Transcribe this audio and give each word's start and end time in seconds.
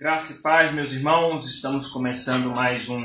Graça 0.00 0.34
e 0.34 0.42
paz, 0.42 0.70
meus 0.70 0.92
irmãos, 0.92 1.50
estamos 1.50 1.88
começando 1.88 2.52
mais 2.52 2.88
um 2.88 3.00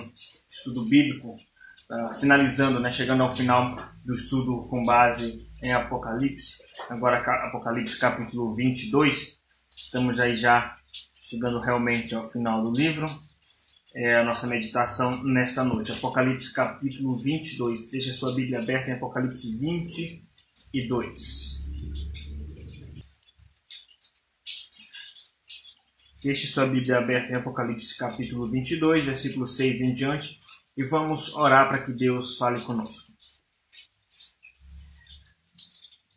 estudo 0.48 0.86
bíblico, 0.86 1.32
uh, 1.32 2.14
finalizando, 2.20 2.80
né, 2.80 2.92
chegando 2.92 3.24
ao 3.24 3.32
final 3.32 3.76
do 4.06 4.14
estudo 4.14 4.68
com 4.68 4.84
base 4.84 5.44
em 5.64 5.74
Apocalipse, 5.74 6.58
agora 6.92 7.18
Apocalipse 7.48 7.98
capítulo 7.98 8.54
22. 8.54 9.42
Estamos 9.76 10.20
aí 10.20 10.36
já 10.36 10.76
chegando 11.20 11.60
realmente 11.60 12.14
ao 12.14 12.30
final 12.30 12.62
do 12.62 12.72
livro. 12.72 13.10
É 13.96 14.18
a 14.18 14.24
nossa 14.24 14.46
meditação 14.46 15.24
nesta 15.24 15.64
noite, 15.64 15.92
Apocalipse 15.92 16.54
capítulo 16.54 17.18
22. 17.18 17.90
Deixa 17.90 18.12
a 18.12 18.14
sua 18.14 18.36
Bíblia 18.36 18.60
aberta 18.60 18.92
em 18.92 18.94
Apocalipse 18.94 19.58
22. 19.58 21.72
Deixe 26.24 26.48
sua 26.48 26.66
Bíblia 26.66 27.00
aberta 27.00 27.34
em 27.34 27.36
Apocalipse 27.36 27.98
capítulo 27.98 28.50
22, 28.50 29.04
versículo 29.04 29.46
6 29.46 29.82
em 29.82 29.92
diante, 29.92 30.40
e 30.78 30.82
vamos 30.82 31.36
orar 31.36 31.68
para 31.68 31.84
que 31.84 31.92
Deus 31.92 32.38
fale 32.38 32.62
conosco. 32.62 33.12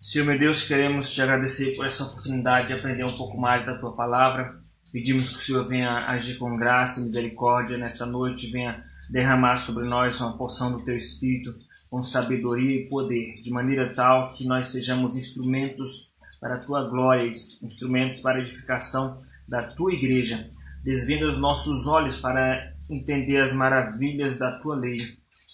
Senhor 0.00 0.24
meu 0.24 0.38
Deus, 0.38 0.62
queremos 0.62 1.12
te 1.12 1.20
agradecer 1.20 1.74
por 1.74 1.84
essa 1.84 2.04
oportunidade 2.04 2.68
de 2.68 2.74
aprender 2.74 3.02
um 3.02 3.16
pouco 3.16 3.36
mais 3.36 3.66
da 3.66 3.76
tua 3.76 3.96
palavra. 3.96 4.62
Pedimos 4.92 5.30
que 5.30 5.36
o 5.38 5.40
Senhor 5.40 5.68
venha 5.68 6.06
agir 6.06 6.38
com 6.38 6.56
graça 6.56 7.00
e 7.00 7.04
misericórdia 7.06 7.76
nesta 7.76 8.06
noite, 8.06 8.52
venha 8.52 8.84
derramar 9.10 9.56
sobre 9.56 9.88
nós 9.88 10.20
uma 10.20 10.38
porção 10.38 10.70
do 10.70 10.84
teu 10.84 10.94
Espírito 10.94 11.52
com 11.90 12.00
sabedoria 12.00 12.80
e 12.80 12.88
poder, 12.88 13.42
de 13.42 13.50
maneira 13.50 13.92
tal 13.92 14.32
que 14.34 14.46
nós 14.46 14.68
sejamos 14.68 15.16
instrumentos 15.16 16.14
para 16.40 16.54
a 16.54 16.58
tua 16.58 16.88
glória, 16.88 17.26
instrumentos 17.26 18.20
para 18.20 18.38
a 18.38 18.40
edificação 18.40 19.16
da 19.48 19.62
tua 19.62 19.92
igreja. 19.92 20.48
Desvenda 20.82 21.26
os 21.26 21.38
nossos 21.38 21.86
olhos 21.86 22.20
para 22.20 22.72
entender 22.88 23.38
as 23.38 23.52
maravilhas 23.52 24.38
da 24.38 24.58
tua 24.58 24.76
lei. 24.76 24.98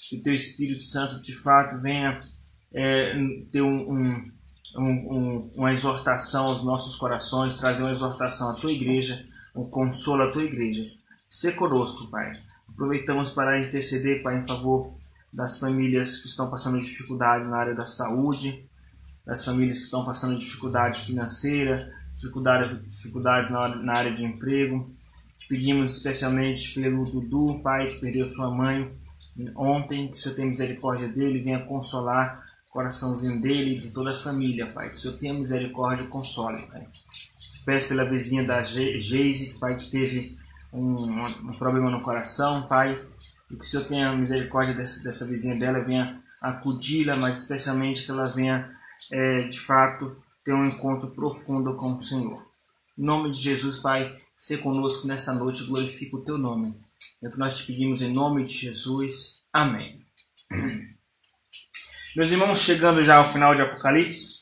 Que 0.08 0.16
o 0.18 0.22
teu 0.22 0.34
Espírito 0.34 0.82
Santo 0.82 1.22
de 1.22 1.32
fato 1.32 1.80
venha 1.80 2.22
é, 2.74 3.14
ter 3.50 3.62
um, 3.62 3.92
um, 3.92 4.32
um, 4.76 5.50
uma 5.54 5.72
exortação 5.72 6.46
aos 6.46 6.64
nossos 6.64 6.96
corações, 6.96 7.54
trazer 7.54 7.82
uma 7.82 7.92
exortação 7.92 8.50
à 8.50 8.54
tua 8.54 8.72
igreja, 8.72 9.24
um 9.54 9.64
consolo 9.64 10.24
à 10.24 10.30
tua 10.30 10.44
igreja. 10.44 10.82
Se 11.28 11.52
conosco, 11.52 12.10
Pai. 12.10 12.32
Aproveitamos 12.68 13.30
para 13.30 13.60
interceder, 13.60 14.22
Pai, 14.22 14.38
em 14.38 14.46
favor 14.46 14.94
das 15.32 15.58
famílias 15.58 16.18
que 16.18 16.28
estão 16.28 16.50
passando 16.50 16.78
dificuldade 16.78 17.44
na 17.44 17.56
área 17.56 17.74
da 17.74 17.86
saúde, 17.86 18.68
das 19.24 19.44
famílias 19.44 19.78
que 19.78 19.84
estão 19.84 20.04
passando 20.04 20.38
dificuldade 20.38 21.00
financeira, 21.00 21.90
dificuldades, 22.22 22.80
dificuldades 22.88 23.50
na, 23.50 23.68
na 23.68 23.94
área 23.94 24.14
de 24.14 24.24
emprego. 24.24 24.88
Te 25.36 25.48
pedimos 25.48 25.96
especialmente 25.96 26.72
pelo 26.72 27.02
Dudu, 27.02 27.60
pai, 27.60 27.88
que 27.88 28.00
perdeu 28.00 28.24
sua 28.24 28.50
mãe 28.50 28.90
ontem, 29.56 30.08
que 30.08 30.16
o 30.16 30.16
Senhor 30.16 30.36
tenha 30.36 30.48
misericórdia 30.48 31.08
dele, 31.08 31.42
venha 31.42 31.58
consolar 31.60 32.42
o 32.68 32.72
coraçãozinho 32.72 33.40
dele 33.40 33.76
e 33.76 33.78
de 33.78 33.90
toda 33.90 34.10
a 34.10 34.14
família, 34.14 34.66
pai. 34.66 34.90
Que 34.90 34.94
o 34.94 34.98
Senhor 34.98 35.16
tenha 35.18 35.34
misericórdia 35.34 36.04
e 36.04 36.06
console, 36.06 36.62
pai. 36.66 36.86
Te 37.52 37.64
peço 37.64 37.88
pela 37.88 38.08
vizinha 38.08 38.44
da 38.44 38.62
Geise, 38.62 39.54
pai, 39.58 39.76
que 39.76 39.90
teve 39.90 40.38
um, 40.72 41.24
um, 41.24 41.58
problema 41.58 41.90
no 41.90 42.02
coração, 42.02 42.66
pai. 42.68 43.00
E 43.50 43.56
que 43.56 43.64
o 43.64 43.68
Senhor 43.68 43.84
tenha 43.84 44.16
misericórdia 44.16 44.74
dessa, 44.74 45.02
dessa 45.02 45.26
vizinha 45.26 45.56
dela, 45.56 45.80
venha 45.80 46.20
acudi-la, 46.40 47.16
mas 47.16 47.42
especialmente 47.42 48.04
que 48.04 48.10
ela 48.10 48.26
venha, 48.26 48.70
é, 49.10 49.42
de 49.42 49.60
fato, 49.60 50.16
ter 50.44 50.52
um 50.52 50.66
encontro 50.66 51.10
profundo 51.10 51.76
com 51.76 51.96
o 51.96 52.02
Senhor. 52.02 52.38
Em 52.98 53.04
nome 53.04 53.30
de 53.30 53.38
Jesus, 53.38 53.78
Pai, 53.78 54.14
ser 54.36 54.58
conosco 54.58 55.06
nesta 55.06 55.32
noite, 55.32 55.64
glorifica 55.64 56.16
o 56.16 56.24
teu 56.24 56.36
nome. 56.36 56.74
É 57.22 57.28
o 57.28 57.30
que 57.30 57.38
nós 57.38 57.56
te 57.56 57.66
pedimos 57.66 58.02
em 58.02 58.12
nome 58.12 58.44
de 58.44 58.52
Jesus. 58.52 59.42
Amém. 59.52 60.04
Meus 62.14 62.30
irmãos, 62.30 62.61
chegando 62.61 63.02
já 63.02 63.17
ao 63.17 63.33
final 63.33 63.55
de 63.55 63.62
Apocalipse, 63.62 64.40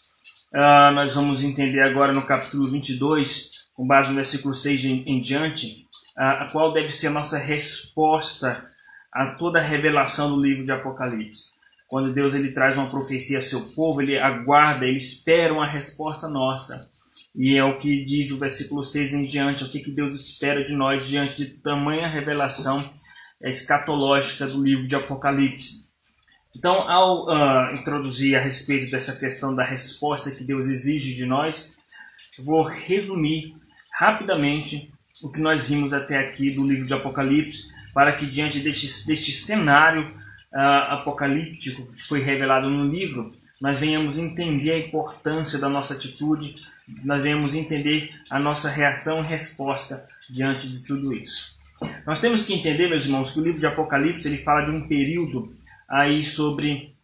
uh, 0.55 0.93
nós 0.93 1.15
vamos 1.15 1.45
entender 1.45 1.81
agora 1.81 2.13
no 2.13 2.27
capítulo 2.27 2.67
22, 2.69 3.53
com 3.75 3.87
base 3.87 4.09
no 4.09 4.17
versículo 4.17 4.53
6 4.53 4.85
em, 4.85 5.05
em 5.07 5.21
diante, 5.21 5.87
uh, 6.19 6.43
a 6.43 6.49
qual 6.51 6.73
deve 6.73 6.89
ser 6.89 7.07
a 7.07 7.11
nossa 7.11 7.39
resposta 7.39 8.65
a 9.13 9.35
toda 9.35 9.59
a 9.59 9.63
revelação 9.63 10.31
do 10.31 10.41
livro 10.41 10.65
de 10.65 10.73
Apocalipse. 10.73 11.51
Quando 11.91 12.13
Deus 12.13 12.35
ele 12.35 12.53
traz 12.53 12.79
uma 12.79 12.89
profecia 12.89 13.39
ao 13.39 13.43
seu 13.43 13.63
povo, 13.73 14.01
ele 14.01 14.17
aguarda, 14.17 14.87
ele 14.87 14.97
espera 14.97 15.53
uma 15.53 15.67
resposta 15.67 16.29
nossa. 16.29 16.89
E 17.35 17.57
é 17.57 17.65
o 17.65 17.81
que 17.81 18.05
diz 18.05 18.31
o 18.31 18.39
versículo 18.39 18.85
6 18.85 19.13
em 19.13 19.23
diante, 19.23 19.65
é 19.65 19.67
o 19.67 19.69
que, 19.69 19.81
que 19.81 19.91
Deus 19.91 20.15
espera 20.15 20.65
de 20.65 20.73
nós 20.73 21.09
diante 21.09 21.37
de 21.37 21.47
tamanha 21.47 22.07
revelação 22.07 22.89
escatológica 23.43 24.47
do 24.47 24.63
livro 24.63 24.87
de 24.87 24.95
Apocalipse. 24.95 25.81
Então, 26.57 26.89
ao 26.89 27.27
uh, 27.27 27.73
introduzir 27.73 28.37
a 28.37 28.41
respeito 28.41 28.89
dessa 28.89 29.17
questão 29.17 29.53
da 29.53 29.65
resposta 29.65 30.31
que 30.31 30.45
Deus 30.45 30.69
exige 30.69 31.17
de 31.17 31.27
nós, 31.27 31.77
vou 32.39 32.63
resumir 32.63 33.57
rapidamente 33.93 34.93
o 35.25 35.29
que 35.29 35.41
nós 35.41 35.69
vimos 35.69 35.93
até 35.93 36.19
aqui 36.19 36.53
do 36.53 36.65
livro 36.65 36.87
de 36.87 36.95
Apocalipse, 36.95 37.69
para 37.93 38.13
que 38.13 38.27
diante 38.27 38.61
deste, 38.61 39.07
deste 39.09 39.33
cenário 39.33 40.07
uh, 40.53 40.95
apocalíptico 40.95 41.93
que 41.93 42.03
foi 42.03 42.21
revelado 42.21 42.71
no 42.71 42.85
livro, 42.85 43.33
nós 43.61 43.79
venhamos 43.79 44.19
entender 44.19 44.73
a 44.73 44.79
importância 44.79 45.59
da 45.59 45.69
nossa 45.69 45.95
atitude, 45.95 46.55
nós 47.05 47.23
venhamos 47.23 47.55
entender 47.55 48.11
a 48.31 48.41
nossa 48.41 48.69
reação 48.69 49.23
e 49.23 49.27
resposta 49.27 50.07
diante 50.29 50.69
de 50.69 50.85
tudo 50.85 51.15
isso. 51.15 51.59
Nós 52.07 52.21
temos 52.21 52.43
que 52.43 52.55
entender, 52.55 52.89
meus 52.89 53.05
irmãos, 53.07 53.31
que 53.31 53.39
o 53.41 53.45
livro 53.45 53.61
de 53.61 53.67
Apocalipse 53.67 54.27
ele 54.27 54.39
fala 54.39 54.63
de 54.63 54.71
um 54.71 54.87
período 54.87 55.55
aí 55.89 56.23
sobre 56.23 56.95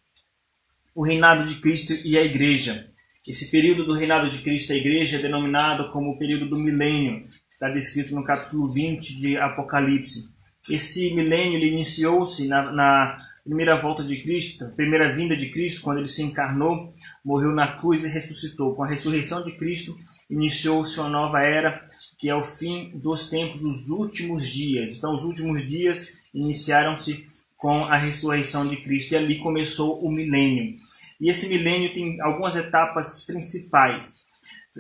o 0.95 1.05
reinado 1.05 1.47
de 1.47 1.57
Cristo 1.57 1.93
e 2.05 2.17
a 2.17 2.23
igreja. 2.23 2.89
Esse 3.27 3.51
período 3.51 3.85
do 3.85 3.93
reinado 3.93 4.31
de 4.31 4.39
Cristo 4.39 4.73
e 4.73 4.77
a 4.77 4.79
igreja 4.79 5.17
é 5.17 5.21
denominado 5.21 5.91
como 5.91 6.13
o 6.13 6.19
período 6.19 6.49
do 6.49 6.59
milênio, 6.59 7.29
está 7.51 7.69
descrito 7.69 8.15
no 8.15 8.25
capítulo 8.25 8.73
20 8.73 9.19
de 9.19 9.37
Apocalipse. 9.37 10.29
Esse 10.71 11.15
milênio 11.15 11.59
iniciou-se 11.59 12.47
na, 12.47 12.71
na, 12.71 13.19
primeira 13.47 13.77
volta 13.77 14.03
de 14.03 14.17
Cristo, 14.17 14.69
primeira 14.75 15.09
vinda 15.09 15.37
de 15.37 15.49
Cristo, 15.51 15.81
quando 15.81 15.99
ele 15.99 16.09
se 16.09 16.21
encarnou, 16.21 16.93
morreu 17.25 17.53
na 17.53 17.77
cruz 17.77 18.05
e 18.05 18.09
ressuscitou. 18.09 18.75
Com 18.75 18.83
a 18.83 18.89
ressurreição 18.89 19.43
de 19.45 19.53
Cristo, 19.53 19.95
iniciou-se 20.29 20.99
uma 20.99 21.09
nova 21.09 21.41
era, 21.41 21.81
que 22.19 22.29
é 22.29 22.35
o 22.35 22.43
fim 22.43 22.91
dos 22.99 23.31
tempos, 23.31 23.63
os 23.63 23.89
últimos 23.89 24.49
dias. 24.49 24.97
Então, 24.97 25.15
os 25.15 25.23
últimos 25.23 25.65
dias 25.65 26.19
iniciaram-se 26.35 27.25
com 27.57 27.85
a 27.85 27.97
ressurreição 27.97 28.67
de 28.67 28.79
Cristo 28.79 29.13
e 29.13 29.17
ali 29.17 29.39
começou 29.39 30.05
o 30.05 30.11
milênio. 30.11 30.75
E 31.21 31.31
esse 31.31 31.49
milênio 31.49 31.95
tem 31.95 32.21
algumas 32.21 32.57
etapas 32.57 33.25
principais. 33.25 34.25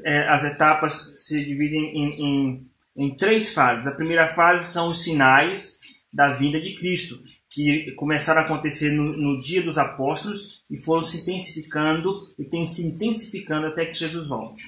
É, 0.04 0.28
as 0.28 0.44
etapas 0.44 1.24
se 1.24 1.42
dividem 1.44 1.96
em, 1.96 2.10
em, 2.20 2.66
em 2.96 3.16
três 3.16 3.54
fases. 3.54 3.86
A 3.86 3.92
primeira 3.92 4.26
fase 4.26 4.70
são 4.70 4.88
os 4.88 5.04
sinais 5.04 5.78
da 6.12 6.32
vinda 6.32 6.60
de 6.60 6.74
Cristo 6.74 7.16
que 7.56 7.90
começaram 7.92 8.42
a 8.42 8.44
acontecer 8.44 8.90
no, 8.90 9.16
no, 9.16 9.40
dia 9.40 9.62
dos 9.62 9.78
apóstolos 9.78 10.62
e 10.70 10.76
foram 10.76 11.02
se 11.02 11.22
intensificando 11.22 12.12
e 12.38 12.44
têm 12.44 12.66
se 12.66 12.86
intensificando 12.86 13.68
até 13.68 13.86
que 13.86 13.94
Jesus 13.94 14.26
volte. 14.26 14.62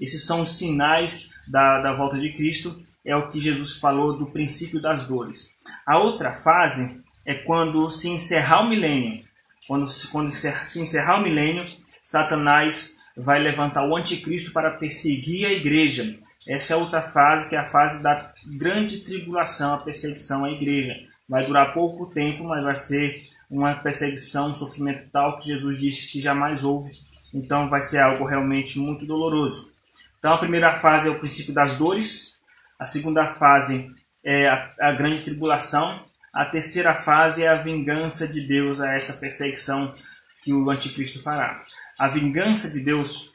Esses 0.00 0.26
são 0.26 0.40
os 0.40 0.58
sinais 0.58 1.30
da, 1.46 1.80
da 1.80 1.92
volta 1.92 2.18
de 2.18 2.32
Cristo, 2.32 2.76
é 3.04 3.14
o 3.14 3.28
que 3.28 3.38
Jesus 3.38 3.76
falou 3.76 4.18
do 4.18 4.26
princípio 4.26 4.82
das 4.82 5.06
dores. 5.06 5.54
A 5.86 6.00
outra 6.00 6.32
fase 6.32 7.00
é 7.24 7.32
quando 7.32 7.88
se 7.88 8.08
encerrar 8.08 8.62
o 8.62 8.68
milênio. 8.68 9.24
Quando, 9.68 9.86
quando 10.10 10.28
se 10.32 10.80
encerrar 10.80 11.20
o 11.20 11.22
milênio, 11.22 11.64
Satanás 12.02 12.96
vai 13.16 13.38
levantar 13.38 13.88
o 13.88 13.96
anticristo 13.96 14.52
para 14.52 14.72
perseguir 14.72 15.46
a 15.46 15.52
igreja. 15.52 16.18
Essa 16.48 16.74
é 16.74 16.76
outra 16.76 17.00
fase, 17.00 17.48
que 17.48 17.54
é 17.54 17.58
a 17.60 17.66
fase 17.66 18.02
da 18.02 18.34
grande 18.58 19.02
tribulação, 19.02 19.74
a 19.74 19.78
perseguição 19.78 20.44
à 20.44 20.50
igreja 20.50 21.06
vai 21.28 21.46
durar 21.46 21.74
pouco 21.74 22.06
tempo, 22.06 22.44
mas 22.44 22.62
vai 22.62 22.74
ser 22.74 23.22
uma 23.50 23.74
perseguição, 23.74 24.50
um 24.50 24.54
sofrimento 24.54 25.08
tal 25.10 25.38
que 25.38 25.46
Jesus 25.46 25.78
disse 25.78 26.10
que 26.10 26.20
jamais 26.20 26.64
houve. 26.64 26.92
Então 27.34 27.68
vai 27.68 27.80
ser 27.80 27.98
algo 27.98 28.24
realmente 28.24 28.78
muito 28.78 29.06
doloroso. 29.06 29.72
Então 30.18 30.34
a 30.34 30.38
primeira 30.38 30.74
fase 30.74 31.08
é 31.08 31.10
o 31.10 31.18
princípio 31.18 31.52
das 31.54 31.74
dores, 31.74 32.40
a 32.78 32.84
segunda 32.84 33.26
fase 33.26 33.94
é 34.24 34.48
a, 34.48 34.68
a 34.80 34.92
grande 34.92 35.22
tribulação, 35.22 36.04
a 36.32 36.44
terceira 36.44 36.94
fase 36.94 37.44
é 37.44 37.48
a 37.48 37.54
vingança 37.54 38.28
de 38.28 38.40
Deus 38.42 38.80
a 38.80 38.92
essa 38.92 39.14
perseguição 39.14 39.94
que 40.42 40.52
o 40.52 40.68
anticristo 40.70 41.22
fará. 41.22 41.60
A 41.98 42.08
vingança 42.08 42.68
de 42.68 42.80
Deus 42.80 43.32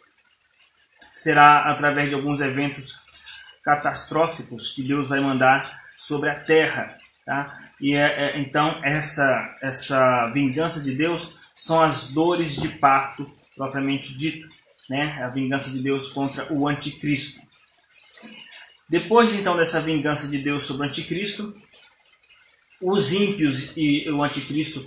será 0.99 1.71
através 1.71 2.09
de 2.09 2.15
alguns 2.15 2.41
eventos 2.41 3.01
catastróficos 3.63 4.69
que 4.69 4.83
Deus 4.83 5.09
vai 5.09 5.19
mandar 5.19 5.81
sobre 5.97 6.29
a 6.29 6.39
terra. 6.39 6.97
Tá? 7.25 7.63
E 7.79 7.93
é, 7.93 7.99
é, 8.01 8.39
então 8.39 8.79
essa 8.83 9.55
essa 9.61 10.29
vingança 10.29 10.81
de 10.81 10.95
Deus 10.95 11.35
são 11.55 11.79
as 11.81 12.11
dores 12.11 12.55
de 12.55 12.67
parto 12.67 13.31
propriamente 13.55 14.17
dito, 14.17 14.47
né? 14.89 15.21
A 15.23 15.29
vingança 15.29 15.69
de 15.69 15.81
Deus 15.81 16.07
contra 16.07 16.51
o 16.51 16.67
anticristo. 16.67 17.41
Depois 18.89 19.33
então 19.33 19.55
dessa 19.55 19.79
vingança 19.79 20.27
de 20.27 20.39
Deus 20.39 20.63
sobre 20.63 20.85
o 20.85 20.89
anticristo, 20.89 21.55
os 22.81 23.13
ímpios 23.13 23.77
e 23.77 24.09
o 24.09 24.23
anticristo, 24.23 24.85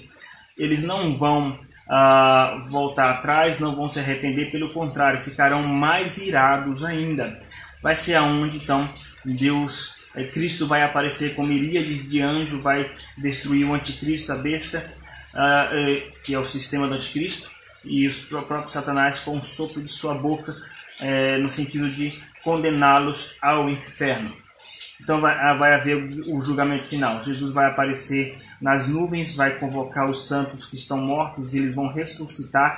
eles 0.59 0.83
não 0.83 1.17
vão 1.17 1.59
ah, 1.89 2.59
voltar 2.69 3.11
atrás, 3.11 3.59
não 3.59 3.75
vão 3.75 3.89
se 3.89 4.01
arrepender, 4.01 4.51
pelo 4.51 4.71
contrário, 4.71 5.21
ficarão 5.21 5.63
mais 5.63 6.19
irados 6.19 6.85
ainda. 6.85 7.41
Vai 7.83 7.95
ser 7.95 8.15
aonde 8.15 8.59
então 8.59 8.93
Deus, 9.25 9.94
Cristo 10.23 10.67
vai 10.67 10.83
aparecer 10.83 11.35
com 11.35 11.45
miríades 11.45 12.09
de 12.09 12.21
anjo, 12.21 12.63
vai 12.63 12.91
destruir 13.19 13.69
o 13.69 13.75
anticristo, 13.75 14.33
a 14.33 14.37
besta, 14.37 14.89
ah, 15.35 15.69
eh, 15.73 16.13
que 16.23 16.33
é 16.33 16.39
o 16.39 16.45
sistema 16.45 16.87
do 16.87 16.95
anticristo, 16.95 17.51
e 17.85 18.07
o 18.07 18.43
próprio 18.47 18.69
Satanás 18.69 19.19
com 19.19 19.37
o 19.37 19.43
sopro 19.43 19.83
de 19.83 19.91
sua 19.91 20.15
boca, 20.15 20.57
eh, 21.01 21.39
no 21.39 21.49
sentido 21.49 21.91
de 21.91 22.17
condená-los 22.45 23.37
ao 23.43 23.69
inferno. 23.69 24.35
Então 25.01 25.21
vai, 25.21 25.37
ah, 25.37 25.55
vai 25.55 25.75
haver 25.75 25.97
o 26.29 26.41
julgamento 26.41 26.85
final. 26.85 27.21
Jesus 27.21 27.53
vai 27.53 27.67
aparecer 27.67 28.39
nas 28.61 28.87
nuvens, 28.87 29.35
vai 29.35 29.59
convocar 29.59 30.09
os 30.09 30.29
santos 30.29 30.65
que 30.65 30.77
estão 30.77 30.99
mortos, 30.99 31.53
e 31.53 31.59
eles 31.59 31.75
vão 31.75 31.89
ressuscitar 31.89 32.77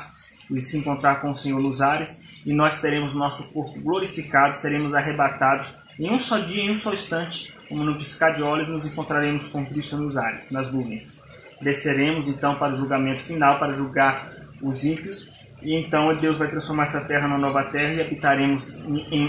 e 0.50 0.60
se 0.60 0.78
encontrar 0.78 1.20
com 1.20 1.30
o 1.30 1.34
Senhor 1.34 1.60
nos 1.60 1.82
ares, 1.82 2.22
e 2.46 2.52
nós 2.54 2.80
teremos 2.80 3.12
nosso 3.12 3.52
corpo 3.52 3.78
glorificado, 3.80 4.54
seremos 4.54 4.94
arrebatados 4.94 5.66
em 5.98 6.10
um 6.10 6.18
só 6.18 6.38
dia, 6.38 6.62
em 6.62 6.70
um 6.70 6.76
só 6.76 6.92
instante, 6.92 7.54
como 7.68 7.84
no 7.84 7.96
piscar 7.96 8.30
de 8.34 8.42
olhos, 8.42 8.68
nos 8.68 8.86
encontraremos 8.86 9.48
com 9.48 9.64
Cristo 9.64 9.96
nos 9.96 10.16
ares, 10.16 10.50
nas 10.50 10.72
nuvens. 10.72 11.20
Desceremos 11.60 12.28
então 12.28 12.56
para 12.56 12.74
o 12.74 12.76
julgamento 12.76 13.22
final, 13.22 13.58
para 13.58 13.72
julgar 13.72 14.30
os 14.60 14.84
ímpios, 14.84 15.30
e 15.62 15.74
então 15.74 16.14
Deus 16.16 16.36
vai 16.36 16.48
transformar 16.48 16.84
essa 16.84 17.04
terra 17.04 17.26
numa 17.26 17.38
nova 17.38 17.64
terra 17.64 17.94
e 17.94 18.00
habitaremos 18.00 18.76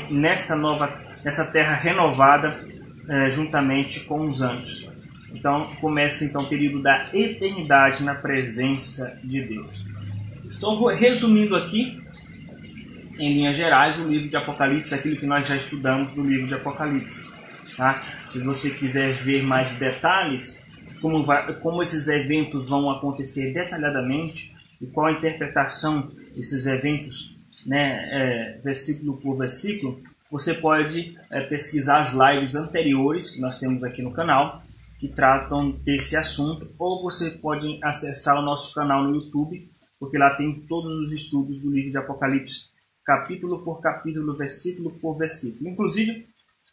nesta 0.09 0.55
nova, 0.55 0.93
nessa 1.23 1.45
terra 1.45 1.73
renovada, 1.73 2.57
é, 3.07 3.29
juntamente 3.29 4.01
com 4.01 4.27
os 4.27 4.41
anjos. 4.41 4.89
Então 5.33 5.59
começa 5.81 6.25
então 6.25 6.43
o 6.43 6.47
período 6.47 6.81
da 6.81 7.05
eternidade 7.13 8.03
na 8.03 8.15
presença 8.15 9.19
de 9.23 9.41
Deus. 9.43 9.85
Estou 10.45 10.87
resumindo 10.87 11.55
aqui, 11.55 12.01
em 13.17 13.33
linhas 13.33 13.55
gerais, 13.55 13.99
o 13.99 14.07
livro 14.07 14.29
de 14.29 14.37
Apocalipse, 14.37 14.93
aquilo 14.93 15.17
que 15.17 15.25
nós 15.25 15.47
já 15.47 15.55
estudamos 15.55 16.13
no 16.15 16.23
livro 16.23 16.47
de 16.47 16.53
Apocalipse. 16.53 17.25
Tá? 17.75 18.03
Se 18.25 18.39
você 18.39 18.71
quiser 18.71 19.13
ver 19.13 19.43
mais 19.43 19.77
detalhes, 19.77 20.63
como, 21.01 21.23
vai, 21.23 21.53
como 21.59 21.81
esses 21.81 22.07
eventos 22.07 22.69
vão 22.69 22.89
acontecer 22.89 23.53
detalhadamente 23.53 24.55
e 24.81 24.87
qual 24.87 25.07
a 25.07 25.11
interpretação 25.11 26.09
desses 26.35 26.65
eventos, 26.65 27.35
né, 27.65 28.09
é, 28.11 28.59
versículo 28.63 29.17
por 29.17 29.37
versículo, 29.37 30.01
você 30.31 30.53
pode 30.53 31.15
é, 31.31 31.41
pesquisar 31.41 31.99
as 31.99 32.13
lives 32.13 32.55
anteriores 32.55 33.29
que 33.29 33.41
nós 33.41 33.57
temos 33.59 33.83
aqui 33.83 34.01
no 34.01 34.11
canal 34.11 34.61
que 34.99 35.07
tratam 35.07 35.71
desse 35.71 36.15
assunto, 36.15 36.71
ou 36.77 37.03
você 37.03 37.31
pode 37.31 37.79
acessar 37.83 38.39
o 38.39 38.41
nosso 38.41 38.73
canal 38.73 39.03
no 39.03 39.15
YouTube, 39.15 39.67
porque 39.99 40.17
lá 40.17 40.31
tem 40.31 40.61
todos 40.61 40.91
os 41.01 41.13
estudos 41.13 41.61
do 41.61 41.69
livro 41.69 41.91
de 41.91 41.97
Apocalipse, 41.97 42.69
capítulo 43.07 43.63
por 43.63 43.80
capítulo, 43.80 44.36
versículo 44.36 44.92
por 45.00 45.18
versículo. 45.18 45.69
Inclusive, 45.69 46.27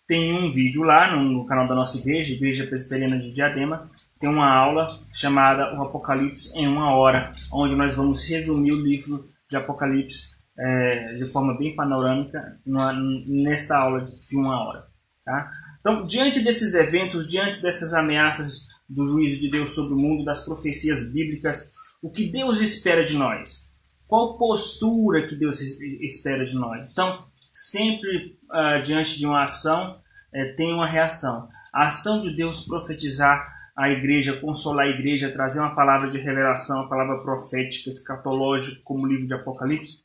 tem 0.04 0.34
um 0.34 0.50
vídeo 0.50 0.82
lá 0.82 1.16
no, 1.16 1.46
canal 1.46 1.68
da 1.68 1.76
nossa 1.76 1.96
igreja, 1.96 2.34
Igreja 2.34 2.66
Presbiteriana 2.66 3.16
de 3.18 3.32
Diadema, 3.32 3.88
tem 4.18 4.28
uma 4.28 4.52
aula 4.52 5.00
chamada 5.12 5.78
O 5.78 5.82
Apocalipse 5.82 6.58
em 6.58 6.66
uma 6.66 6.92
hora, 6.92 7.32
onde 7.52 7.76
nós 7.76 7.94
vamos 7.94 8.28
resumir 8.28 8.72
o 8.72 8.82
livro 8.82 9.24
de 9.48 9.56
Apocalipse 9.56 10.34
é, 10.58 11.14
de 11.14 11.24
forma 11.24 11.56
bem 11.56 11.76
panorâmica 11.76 12.58
numa, 12.66 12.92
nesta 12.92 13.78
aula 13.78 14.04
de 14.04 14.36
uma 14.36 14.58
hora. 14.66 14.86
Tá? 15.24 15.48
Então, 15.78 16.04
diante 16.04 16.40
desses 16.40 16.74
eventos, 16.74 17.28
diante 17.28 17.62
dessas 17.62 17.94
ameaças 17.94 18.66
do 18.88 19.06
juízo 19.06 19.40
de 19.40 19.50
Deus 19.50 19.70
sobre 19.70 19.94
o 19.94 19.98
mundo, 19.98 20.24
das 20.24 20.44
profecias 20.44 21.12
bíblicas, 21.12 21.70
o 22.02 22.10
que 22.10 22.28
Deus 22.30 22.60
espera 22.60 23.04
de 23.04 23.16
nós? 23.16 23.73
Qual 24.06 24.38
postura 24.38 25.26
que 25.26 25.34
Deus 25.36 25.60
espera 25.60 26.44
de 26.44 26.54
nós? 26.54 26.90
Então, 26.90 27.24
sempre 27.52 28.38
uh, 28.50 28.82
diante 28.82 29.18
de 29.18 29.26
uma 29.26 29.44
ação, 29.44 29.96
uh, 29.96 30.56
tem 30.56 30.72
uma 30.72 30.86
reação. 30.86 31.48
A 31.72 31.84
ação 31.84 32.20
de 32.20 32.34
Deus 32.36 32.60
profetizar 32.60 33.44
a 33.76 33.90
igreja, 33.90 34.34
consolar 34.40 34.86
a 34.86 34.90
igreja, 34.90 35.32
trazer 35.32 35.58
uma 35.58 35.74
palavra 35.74 36.08
de 36.08 36.18
revelação, 36.18 36.80
uma 36.80 36.88
palavra 36.88 37.22
profética, 37.22 37.90
escatológica, 37.90 38.80
como 38.84 39.04
o 39.04 39.06
livro 39.06 39.26
de 39.26 39.34
Apocalipse. 39.34 40.04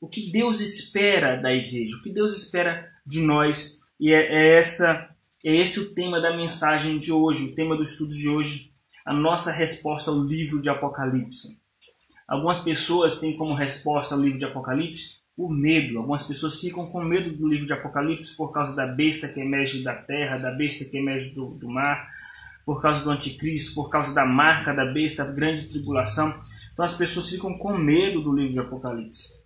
O 0.00 0.08
que 0.08 0.32
Deus 0.32 0.60
espera 0.60 1.36
da 1.36 1.52
igreja, 1.52 1.96
o 1.96 2.02
que 2.02 2.12
Deus 2.12 2.34
espera 2.34 2.88
de 3.06 3.20
nós, 3.20 3.80
e 4.00 4.10
é, 4.12 4.34
é 4.34 4.58
essa 4.58 5.12
é 5.44 5.54
esse 5.56 5.80
o 5.80 5.94
tema 5.94 6.20
da 6.20 6.36
mensagem 6.36 6.98
de 6.98 7.10
hoje, 7.12 7.46
o 7.46 7.54
tema 7.54 7.76
do 7.76 7.82
estudo 7.82 8.14
de 8.14 8.28
hoje, 8.28 8.72
a 9.04 9.12
nossa 9.12 9.50
resposta 9.50 10.10
ao 10.10 10.22
livro 10.22 10.62
de 10.62 10.70
Apocalipse. 10.70 11.60
Algumas 12.26 12.58
pessoas 12.58 13.20
têm 13.20 13.36
como 13.36 13.54
resposta 13.54 14.14
ao 14.14 14.20
livro 14.20 14.38
de 14.38 14.44
Apocalipse 14.44 15.22
o 15.36 15.48
medo. 15.48 15.98
Algumas 15.98 16.22
pessoas 16.22 16.60
ficam 16.60 16.86
com 16.86 17.02
medo 17.02 17.32
do 17.32 17.46
livro 17.46 17.66
de 17.66 17.72
Apocalipse 17.72 18.36
por 18.36 18.52
causa 18.52 18.74
da 18.74 18.86
besta 18.86 19.28
que 19.28 19.40
emerge 19.40 19.82
da 19.82 19.94
terra, 19.94 20.38
da 20.38 20.50
besta 20.50 20.84
que 20.84 20.96
emerge 20.96 21.34
do, 21.34 21.54
do 21.54 21.68
mar, 21.68 22.08
por 22.64 22.80
causa 22.80 23.02
do 23.02 23.10
anticristo, 23.10 23.74
por 23.74 23.90
causa 23.90 24.14
da 24.14 24.24
marca 24.24 24.72
da 24.72 24.84
besta, 24.84 25.24
grande 25.24 25.68
tribulação. 25.68 26.38
Então 26.72 26.84
as 26.84 26.94
pessoas 26.94 27.28
ficam 27.28 27.56
com 27.58 27.76
medo 27.76 28.22
do 28.22 28.32
livro 28.32 28.52
de 28.52 28.60
Apocalipse. 28.60 29.40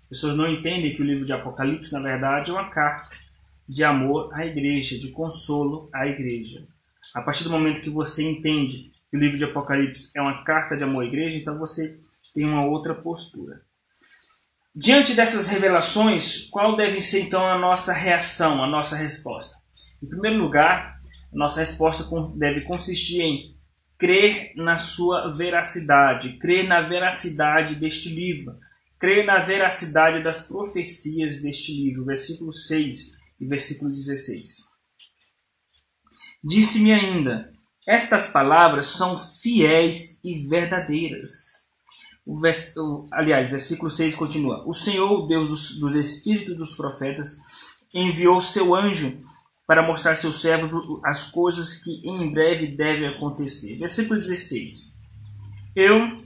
As 0.00 0.08
pessoas 0.08 0.36
não 0.36 0.48
entendem 0.48 0.94
que 0.94 1.02
o 1.02 1.04
livro 1.04 1.24
de 1.24 1.32
Apocalipse, 1.32 1.92
na 1.92 2.00
verdade, 2.00 2.50
é 2.50 2.54
uma 2.54 2.70
carta 2.70 3.16
de 3.68 3.82
amor 3.82 4.30
à 4.32 4.46
igreja, 4.46 4.98
de 4.98 5.10
consolo 5.10 5.88
à 5.92 6.06
igreja. 6.06 6.64
A 7.14 7.22
partir 7.22 7.44
do 7.44 7.50
momento 7.50 7.80
que 7.80 7.90
você 7.90 8.22
entende 8.22 8.92
o 9.12 9.16
livro 9.16 9.38
de 9.38 9.44
Apocalipse 9.44 10.10
é 10.16 10.20
uma 10.20 10.44
carta 10.44 10.76
de 10.76 10.84
amor 10.84 11.04
à 11.04 11.06
igreja, 11.06 11.36
então 11.36 11.58
você 11.58 11.98
tem 12.34 12.44
uma 12.44 12.64
outra 12.66 12.94
postura. 12.94 13.62
Diante 14.74 15.14
dessas 15.14 15.48
revelações, 15.48 16.48
qual 16.50 16.76
deve 16.76 17.00
ser 17.00 17.22
então 17.22 17.46
a 17.46 17.58
nossa 17.58 17.92
reação, 17.92 18.62
a 18.62 18.68
nossa 18.68 18.94
resposta? 18.94 19.56
Em 20.02 20.06
primeiro 20.06 20.38
lugar, 20.38 21.00
nossa 21.32 21.60
resposta 21.60 22.04
deve 22.36 22.62
consistir 22.62 23.22
em 23.22 23.56
crer 23.98 24.52
na 24.56 24.76
sua 24.76 25.30
veracidade, 25.34 26.38
crer 26.38 26.66
na 26.66 26.82
veracidade 26.82 27.76
deste 27.76 28.10
livro, 28.10 28.58
crer 28.98 29.24
na 29.24 29.38
veracidade 29.38 30.22
das 30.22 30.46
profecias 30.46 31.40
deste 31.40 31.72
livro. 31.72 32.04
Versículo 32.04 32.52
6 32.52 33.16
e 33.40 33.46
versículo 33.46 33.90
16. 33.90 34.64
Disse-me 36.44 36.92
ainda: 36.92 37.52
Estas 37.86 38.26
palavras 38.26 38.86
são 38.86 39.16
fiéis 39.16 40.18
e 40.24 40.46
verdadeiras. 40.48 41.66
O 42.26 42.40
vers... 42.40 42.74
Aliás, 43.12 43.48
versículo 43.48 43.90
6 43.90 44.16
continua: 44.16 44.64
O 44.66 44.72
Senhor, 44.72 45.28
Deus 45.28 45.48
dos, 45.48 45.78
dos 45.78 45.94
espíritos 45.94 46.56
dos 46.56 46.74
profetas, 46.74 47.36
enviou 47.94 48.40
seu 48.40 48.74
anjo 48.74 49.20
para 49.66 49.86
mostrar 49.86 50.12
a 50.12 50.16
seus 50.16 50.40
servos 50.40 50.72
as 51.04 51.24
coisas 51.30 51.74
que 51.74 52.02
em 52.04 52.32
breve 52.32 52.68
devem 52.68 53.08
acontecer. 53.08 53.78
Versículo 53.78 54.18
16. 54.18 54.96
Eu, 55.74 56.24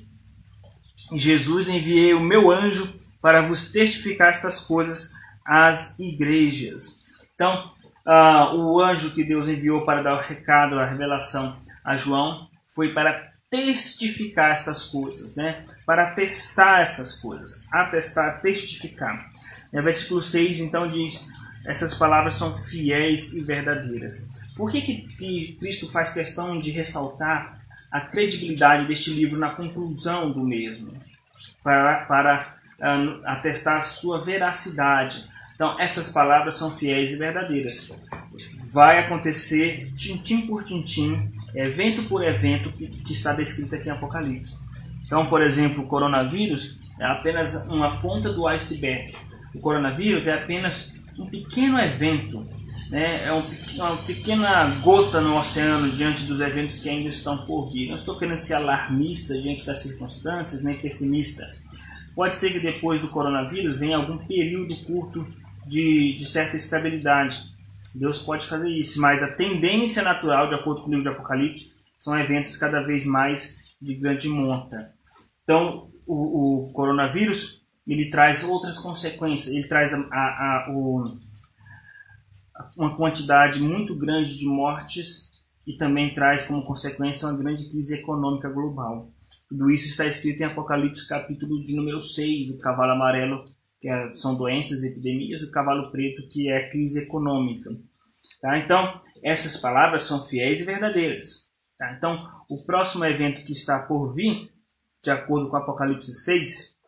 Jesus, 1.13 1.69
enviei 1.69 2.15
o 2.15 2.21
meu 2.21 2.51
anjo 2.51 2.93
para 3.21 3.43
vos 3.43 3.71
testificar 3.71 4.29
estas 4.29 4.61
coisas 4.61 5.13
às 5.45 5.99
igrejas. 5.99 7.01
Então, 7.35 7.71
uh, 8.07 8.55
o 8.55 8.81
anjo 8.81 9.15
que 9.15 9.25
Deus 9.25 9.49
enviou 9.49 9.85
para 9.85 10.03
dar 10.03 10.15
o 10.15 10.21
recado, 10.21 10.79
a 10.79 10.85
revelação 10.85 11.57
a 11.85 11.97
João, 11.97 12.49
foi 12.69 12.93
para 12.93 13.31
testificar 13.51 14.51
estas 14.51 14.85
coisas, 14.85 15.35
né? 15.35 15.63
para 15.85 16.13
testar 16.13 16.81
essas 16.81 17.15
coisas, 17.15 17.67
atestar, 17.73 18.41
testificar. 18.41 19.27
No 19.73 19.83
versículo 19.83 20.23
6 20.23 20.61
então 20.61 20.87
diz: 20.87 21.27
essas 21.65 21.95
palavras 21.95 22.35
são 22.35 22.55
fiéis 22.55 23.33
e 23.33 23.43
verdadeiras. 23.43 24.27
Por 24.57 24.71
que, 24.71 24.81
que, 24.81 25.03
que 25.17 25.57
Cristo 25.59 25.91
faz 25.91 26.11
questão 26.11 26.59
de 26.59 26.71
ressaltar 26.71 27.61
a 27.91 28.01
credibilidade 28.01 28.87
deste 28.87 29.11
livro 29.11 29.39
na 29.39 29.51
conclusão 29.51 30.31
do 30.31 30.45
mesmo? 30.45 30.97
Para, 31.63 32.05
para 32.07 32.55
uh, 32.79 33.27
atestar 33.27 33.85
sua 33.85 34.23
veracidade. 34.25 35.29
Então, 35.61 35.79
essas 35.79 36.09
palavras 36.09 36.55
são 36.55 36.71
fiéis 36.71 37.13
e 37.13 37.17
verdadeiras. 37.17 37.91
Vai 38.73 38.99
acontecer 38.99 39.93
tintim 39.95 40.47
por 40.47 40.65
tintim, 40.65 41.31
evento 41.55 42.05
por 42.05 42.25
evento, 42.25 42.73
que, 42.73 42.87
que 42.87 43.13
está 43.13 43.35
descrito 43.35 43.75
aqui 43.75 43.91
em 43.91 43.93
Apocalipse. 43.93 44.59
Então, 45.05 45.27
por 45.27 45.43
exemplo, 45.43 45.85
o 45.85 45.87
coronavírus 45.87 46.79
é 46.99 47.05
apenas 47.05 47.69
uma 47.69 48.01
ponta 48.01 48.33
do 48.33 48.49
iceberg. 48.49 49.15
O 49.55 49.61
coronavírus 49.61 50.27
é 50.27 50.33
apenas 50.33 50.97
um 51.19 51.27
pequeno 51.27 51.79
evento, 51.79 52.49
né? 52.89 53.27
é 53.27 53.33
um, 53.35 53.45
uma 53.75 53.99
pequena 53.99 54.65
gota 54.81 55.21
no 55.21 55.37
oceano 55.37 55.91
diante 55.91 56.25
dos 56.25 56.41
eventos 56.41 56.79
que 56.79 56.89
ainda 56.89 57.11
estão 57.11 57.37
por 57.37 57.71
vir. 57.71 57.89
Não 57.89 57.97
estou 57.97 58.17
querendo 58.17 58.39
ser 58.39 58.55
alarmista 58.55 59.39
diante 59.39 59.67
das 59.67 59.81
circunstâncias, 59.81 60.65
nem 60.65 60.79
pessimista. 60.79 61.55
Pode 62.15 62.35
ser 62.35 62.51
que 62.51 62.61
depois 62.61 63.03
do 63.03 63.09
coronavírus 63.09 63.79
venha 63.79 63.99
algum 63.99 64.17
período 64.17 64.75
curto 64.87 65.27
de, 65.67 66.15
de 66.15 66.25
certa 66.25 66.57
estabilidade. 66.57 67.51
Deus 67.95 68.19
pode 68.19 68.47
fazer 68.47 68.71
isso, 68.71 69.01
mas 69.01 69.23
a 69.23 69.33
tendência 69.33 70.03
natural, 70.03 70.49
de 70.49 70.55
acordo 70.55 70.83
com 70.83 70.89
o 70.89 70.91
livro 70.91 71.03
de 71.03 71.09
Apocalipse, 71.09 71.75
são 71.99 72.19
eventos 72.19 72.57
cada 72.57 72.83
vez 72.83 73.05
mais 73.05 73.75
de 73.81 73.95
grande 73.95 74.29
monta. 74.29 74.93
Então, 75.43 75.91
o, 76.07 76.65
o 76.69 76.73
coronavírus 76.73 77.61
ele 77.87 78.09
traz 78.09 78.45
outras 78.45 78.79
consequências. 78.79 79.55
Ele 79.55 79.67
traz 79.67 79.93
a, 79.93 79.99
a, 79.99 80.67
a, 80.69 80.73
o, 80.73 81.19
uma 82.77 82.97
quantidade 82.97 83.61
muito 83.61 83.97
grande 83.97 84.37
de 84.37 84.47
mortes 84.47 85.31
e 85.67 85.77
também 85.77 86.13
traz 86.13 86.43
como 86.43 86.65
consequência 86.65 87.29
uma 87.29 87.37
grande 87.37 87.69
crise 87.69 87.95
econômica 87.95 88.49
global. 88.49 89.11
Tudo 89.49 89.71
isso 89.71 89.89
está 89.89 90.07
escrito 90.07 90.41
em 90.41 90.47
Apocalipse 90.47 91.09
capítulo 91.09 91.63
de 91.65 91.75
número 91.75 92.01
6, 92.01 92.51
o 92.51 92.59
cavalo 92.59 92.93
amarelo, 92.93 93.45
que 93.81 93.89
é, 93.89 94.13
são 94.13 94.35
doenças, 94.35 94.83
epidemias, 94.85 95.43
o 95.43 95.51
cavalo 95.51 95.91
preto, 95.91 96.29
que 96.29 96.51
é 96.51 96.69
crise 96.69 97.01
econômica. 97.01 97.71
Tá? 98.41 98.59
Então, 98.59 99.01
essas 99.23 99.57
palavras 99.57 100.03
são 100.03 100.23
fiéis 100.23 100.61
e 100.61 100.65
verdadeiras. 100.65 101.51
Tá? 101.79 101.93
Então, 101.97 102.29
o 102.49 102.65
próximo 102.65 103.05
evento 103.05 103.45
que 103.45 103.53
está 103.53 103.81
por 103.81 104.15
vir, 104.15 104.51
de 105.03 105.11
acordo 105.11 105.49
com 105.49 105.57
Apocalipse 105.57 106.13
6, 106.13 106.79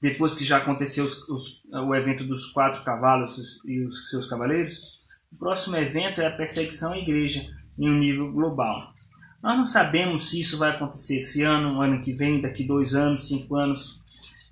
depois 0.00 0.32
que 0.32 0.44
já 0.44 0.58
aconteceu 0.58 1.04
os, 1.04 1.28
os, 1.28 1.64
o 1.72 1.94
evento 1.94 2.24
dos 2.24 2.46
quatro 2.52 2.82
cavalos 2.82 3.60
e 3.66 3.84
os 3.84 4.08
seus 4.08 4.26
cavaleiros, 4.26 4.98
o 5.32 5.38
próximo 5.38 5.76
evento 5.76 6.20
é 6.20 6.26
a 6.26 6.36
perseguição 6.36 6.92
à 6.92 6.98
igreja 6.98 7.46
em 7.78 7.88
um 7.88 7.98
nível 7.98 8.32
global. 8.32 8.92
Nós 9.42 9.56
não 9.56 9.66
sabemos 9.66 10.28
se 10.28 10.40
isso 10.40 10.58
vai 10.58 10.70
acontecer 10.70 11.16
esse 11.16 11.42
ano, 11.42 11.80
ano 11.80 12.00
que 12.02 12.12
vem, 12.12 12.40
daqui 12.40 12.64
dois 12.64 12.94
anos, 12.94 13.28
cinco 13.28 13.56
anos, 13.56 14.02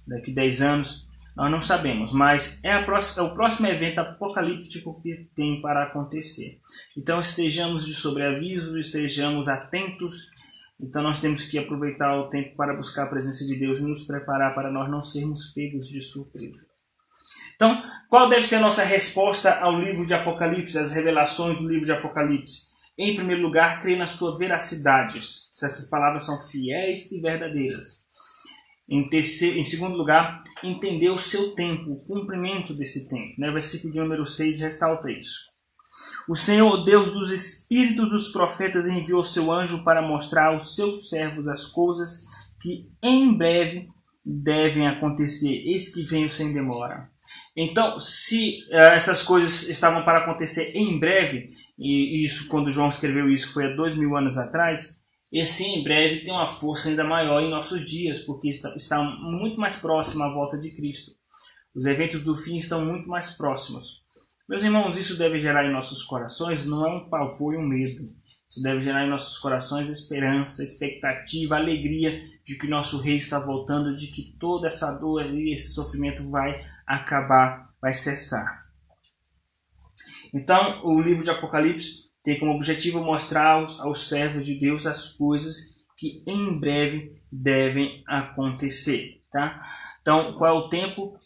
daqui 0.07 0.33
dez 0.33 0.63
anos. 0.63 1.08
Nós 1.39 1.53
não 1.53 1.61
sabemos, 1.61 2.13
mas 2.13 2.59
é, 2.65 2.83
próxima, 2.83 3.23
é, 3.23 3.31
o 3.31 3.33
próximo 3.33 3.69
evento 3.69 4.01
apocalíptico 4.01 5.01
que 5.01 5.31
tem 5.37 5.63
para 5.63 5.85
acontecer. 5.85 6.59
Então 6.97 7.21
estejamos 7.21 7.87
de 7.87 7.95
sobreaviso, 7.95 8.77
estejamos 8.77 9.49
atentos. 9.49 10.33
Então 10.81 11.01
nós 11.01 11.21
temos 11.21 11.45
que 11.45 11.57
aproveitar 11.57 12.17
o 12.17 12.29
tempo 12.29 12.57
para 12.57 12.75
buscar 12.75 13.05
a 13.05 13.09
presença 13.09 13.47
de 13.47 13.55
Deus 13.55 13.79
e 13.79 13.83
nos 13.83 14.03
preparar 14.03 14.53
para 14.53 14.69
nós 14.69 14.91
não 14.91 15.01
sermos 15.01 15.53
pegos 15.53 15.87
de 15.87 16.01
surpresa. 16.01 16.67
Então, 17.55 17.85
qual 18.11 18.29
deve 18.29 18.43
ser 18.43 18.57
a 18.57 18.61
nossa 18.61 18.83
resposta 18.83 19.61
ao 19.61 19.81
livro 19.81 20.05
de 20.05 20.15
Apocalipse, 20.15 20.77
às 20.77 20.91
revelações 20.91 21.57
do 21.57 21.69
livro 21.69 21.85
de 21.85 21.93
Apocalipse? 21.93 22.67
Em 22.99 23.15
primeiro 23.15 23.43
lugar, 23.43 23.81
crer 23.81 23.97
na 23.97 24.09
sua 24.09 24.37
veracidade, 24.37 25.21
se 25.21 25.65
essas 25.65 25.89
palavras 25.89 26.25
são 26.25 26.37
fiéis 26.49 27.13
e 27.13 27.21
verdadeiras. 27.21 28.08
Em, 28.89 29.09
terceiro, 29.09 29.59
em 29.59 29.65
segundo 29.65 29.97
lugar, 29.97 30.43
entender 30.63 31.11
o 31.11 31.19
seu 31.19 31.51
tempo, 31.51 31.93
o 31.93 32.05
cumprimento 32.05 32.73
desse 32.75 33.09
tempo. 33.09 33.35
Né? 33.39 33.51
Versículo 33.51 33.93
de 33.93 33.99
número 33.99 34.25
6 34.25 34.61
ressalta 34.61 35.11
isso. 35.11 35.49
O 36.29 36.35
Senhor, 36.35 36.85
Deus 36.85 37.11
dos 37.11 37.31
espíritos 37.31 38.09
dos 38.09 38.29
profetas, 38.29 38.87
enviou 38.87 39.25
seu 39.25 39.51
anjo 39.53 39.83
para 39.83 40.03
mostrar 40.03 40.49
aos 40.49 40.75
seus 40.75 41.09
servos 41.09 41.49
as 41.49 41.65
coisas 41.67 42.27
que 42.61 42.87
em 43.03 43.37
breve 43.37 43.89
devem 44.25 44.87
acontecer. 44.87 45.63
Eis 45.67 45.93
que 45.93 46.03
venho 46.03 46.29
sem 46.29 46.53
demora. 46.53 47.11
Então, 47.57 47.99
se 47.99 48.59
uh, 48.71 48.93
essas 48.95 49.23
coisas 49.23 49.69
estavam 49.69 50.05
para 50.05 50.19
acontecer 50.19 50.73
em 50.75 50.99
breve, 50.99 51.49
e 51.79 52.25
isso 52.25 52.47
quando 52.49 52.71
João 52.71 52.89
escreveu 52.89 53.31
isso 53.31 53.53
foi 53.53 53.67
há 53.67 53.75
dois 53.75 53.95
mil 53.97 54.17
anos 54.17 54.37
atrás, 54.37 54.98
esse 55.33 55.65
em 55.65 55.83
breve 55.83 56.21
tem 56.21 56.33
uma 56.33 56.49
força 56.49 56.89
ainda 56.89 57.05
maior 57.05 57.43
em 57.43 57.51
nossos 57.51 57.85
dias, 57.85 58.19
porque 58.19 58.49
está, 58.49 58.75
está 58.75 59.03
muito 59.03 59.61
mais 59.61 59.77
próximo 59.77 60.25
à 60.25 60.33
volta 60.33 60.59
de 60.59 60.71
Cristo. 60.71 61.13
Os 61.75 61.85
eventos 61.85 62.23
do 62.23 62.35
fim 62.35 62.57
estão 62.57 62.85
muito 62.85 63.09
mais 63.09 63.31
próximos. 63.33 64.03
Meus 64.49 64.63
irmãos, 64.63 64.97
isso 64.97 65.19
deve 65.19 65.39
gerar 65.39 65.67
em 65.67 65.73
nossos 65.73 66.03
corações 66.03 66.65
não 66.65 66.87
é 66.87 66.91
um 66.91 67.11
pavor 67.11 67.53
e 67.53 67.59
um 67.59 67.67
medo. 67.67 68.05
Isso 68.49 68.63
deve 68.63 68.81
gerar 68.81 69.05
em 69.05 69.11
nossos 69.11 69.37
corações 69.37 69.91
esperança, 69.91 70.65
expectativa, 70.65 71.57
alegria 71.57 72.23
de 72.43 72.57
que 72.57 72.67
nosso 72.67 72.99
rei 72.99 73.17
está 73.17 73.39
voltando, 73.39 73.95
de 73.95 74.07
que 74.07 74.35
toda 74.39 74.67
essa 74.67 74.91
dor 74.93 75.27
e 75.27 75.53
esse 75.53 75.69
sofrimento 75.69 76.31
vai 76.31 76.57
acabar, 76.87 77.63
vai 77.79 77.93
cessar. 77.93 78.63
Então, 80.33 80.83
o 80.83 80.99
livro 80.99 81.23
de 81.23 81.31
Apocalipse 81.31 82.08
tem 82.29 82.39
como 82.39 82.53
objetivo 82.53 83.03
mostrar 83.03 83.53
aos, 83.53 83.81
aos 83.81 84.07
servos 84.07 84.45
de 84.45 84.61
Deus 84.61 84.87
as 84.87 85.09
coisas 85.09 85.79
que 85.97 86.23
em 86.27 86.61
breve 86.61 87.19
devem 87.33 88.05
acontecer, 88.07 89.23
tá? 89.33 89.59
Então, 90.03 90.35
qual 90.35 90.55
é 90.55 90.59
o 90.59 90.69
tempo? 90.69 91.19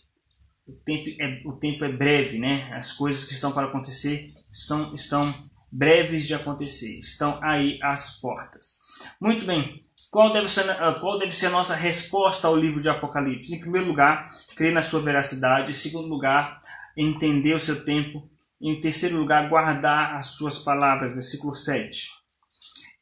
O 0.64 0.73
tempo 0.73 1.11
é, 1.21 1.42
o 1.44 1.54
tempo 1.54 1.85
é 1.85 1.90
breve, 1.90 2.38
né? 2.38 2.73
As 2.73 2.92
coisas 2.92 3.25
que 3.25 3.32
estão 3.32 3.50
para 3.50 3.66
acontecer 3.66 4.32
são, 4.49 4.94
estão 4.94 5.35
breves 5.73 6.25
de 6.25 6.35
acontecer, 6.35 7.00
estão 7.00 7.40
aí 7.42 7.80
às 7.82 8.21
portas. 8.21 8.78
Muito 9.21 9.44
bem, 9.44 9.85
qual 10.09 10.32
deve, 10.32 10.47
ser, 10.47 10.64
qual 11.00 11.18
deve 11.18 11.32
ser 11.32 11.47
a 11.47 11.50
nossa 11.50 11.75
resposta 11.75 12.47
ao 12.47 12.54
livro 12.54 12.80
de 12.80 12.88
Apocalipse? 12.88 13.52
Em 13.52 13.61
primeiro 13.61 13.88
lugar, 13.88 14.30
crer 14.54 14.73
na 14.73 14.82
sua 14.82 15.02
veracidade. 15.02 15.73
Em 15.73 15.75
segundo 15.75 16.06
lugar, 16.06 16.61
entender 16.97 17.54
o 17.54 17.59
seu 17.59 17.85
tempo. 17.85 18.30
Em 18.62 18.78
terceiro 18.78 19.19
lugar, 19.19 19.49
guardar 19.49 20.14
as 20.14 20.26
suas 20.26 20.57
palavras. 20.57 21.12
Versículo 21.12 21.52
7. 21.52 22.09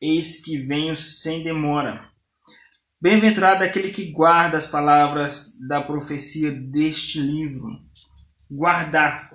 Eis 0.01 0.43
que 0.43 0.57
venho 0.57 0.97
sem 0.97 1.43
demora. 1.43 2.09
Bem-aventurado 2.99 3.63
aquele 3.63 3.91
que 3.91 4.11
guarda 4.11 4.57
as 4.57 4.67
palavras 4.67 5.59
da 5.69 5.83
profecia 5.83 6.51
deste 6.51 7.21
livro. 7.21 7.79
Guardar. 8.51 9.31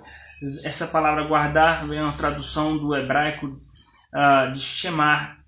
Essa 0.64 0.88
palavra 0.88 1.28
guardar 1.28 1.86
vem 1.86 2.02
uma 2.02 2.12
tradução 2.12 2.76
do 2.76 2.94
hebraico 2.94 3.46
uh, 3.46 4.52
de 4.52 4.58
Shemar, 4.58 5.38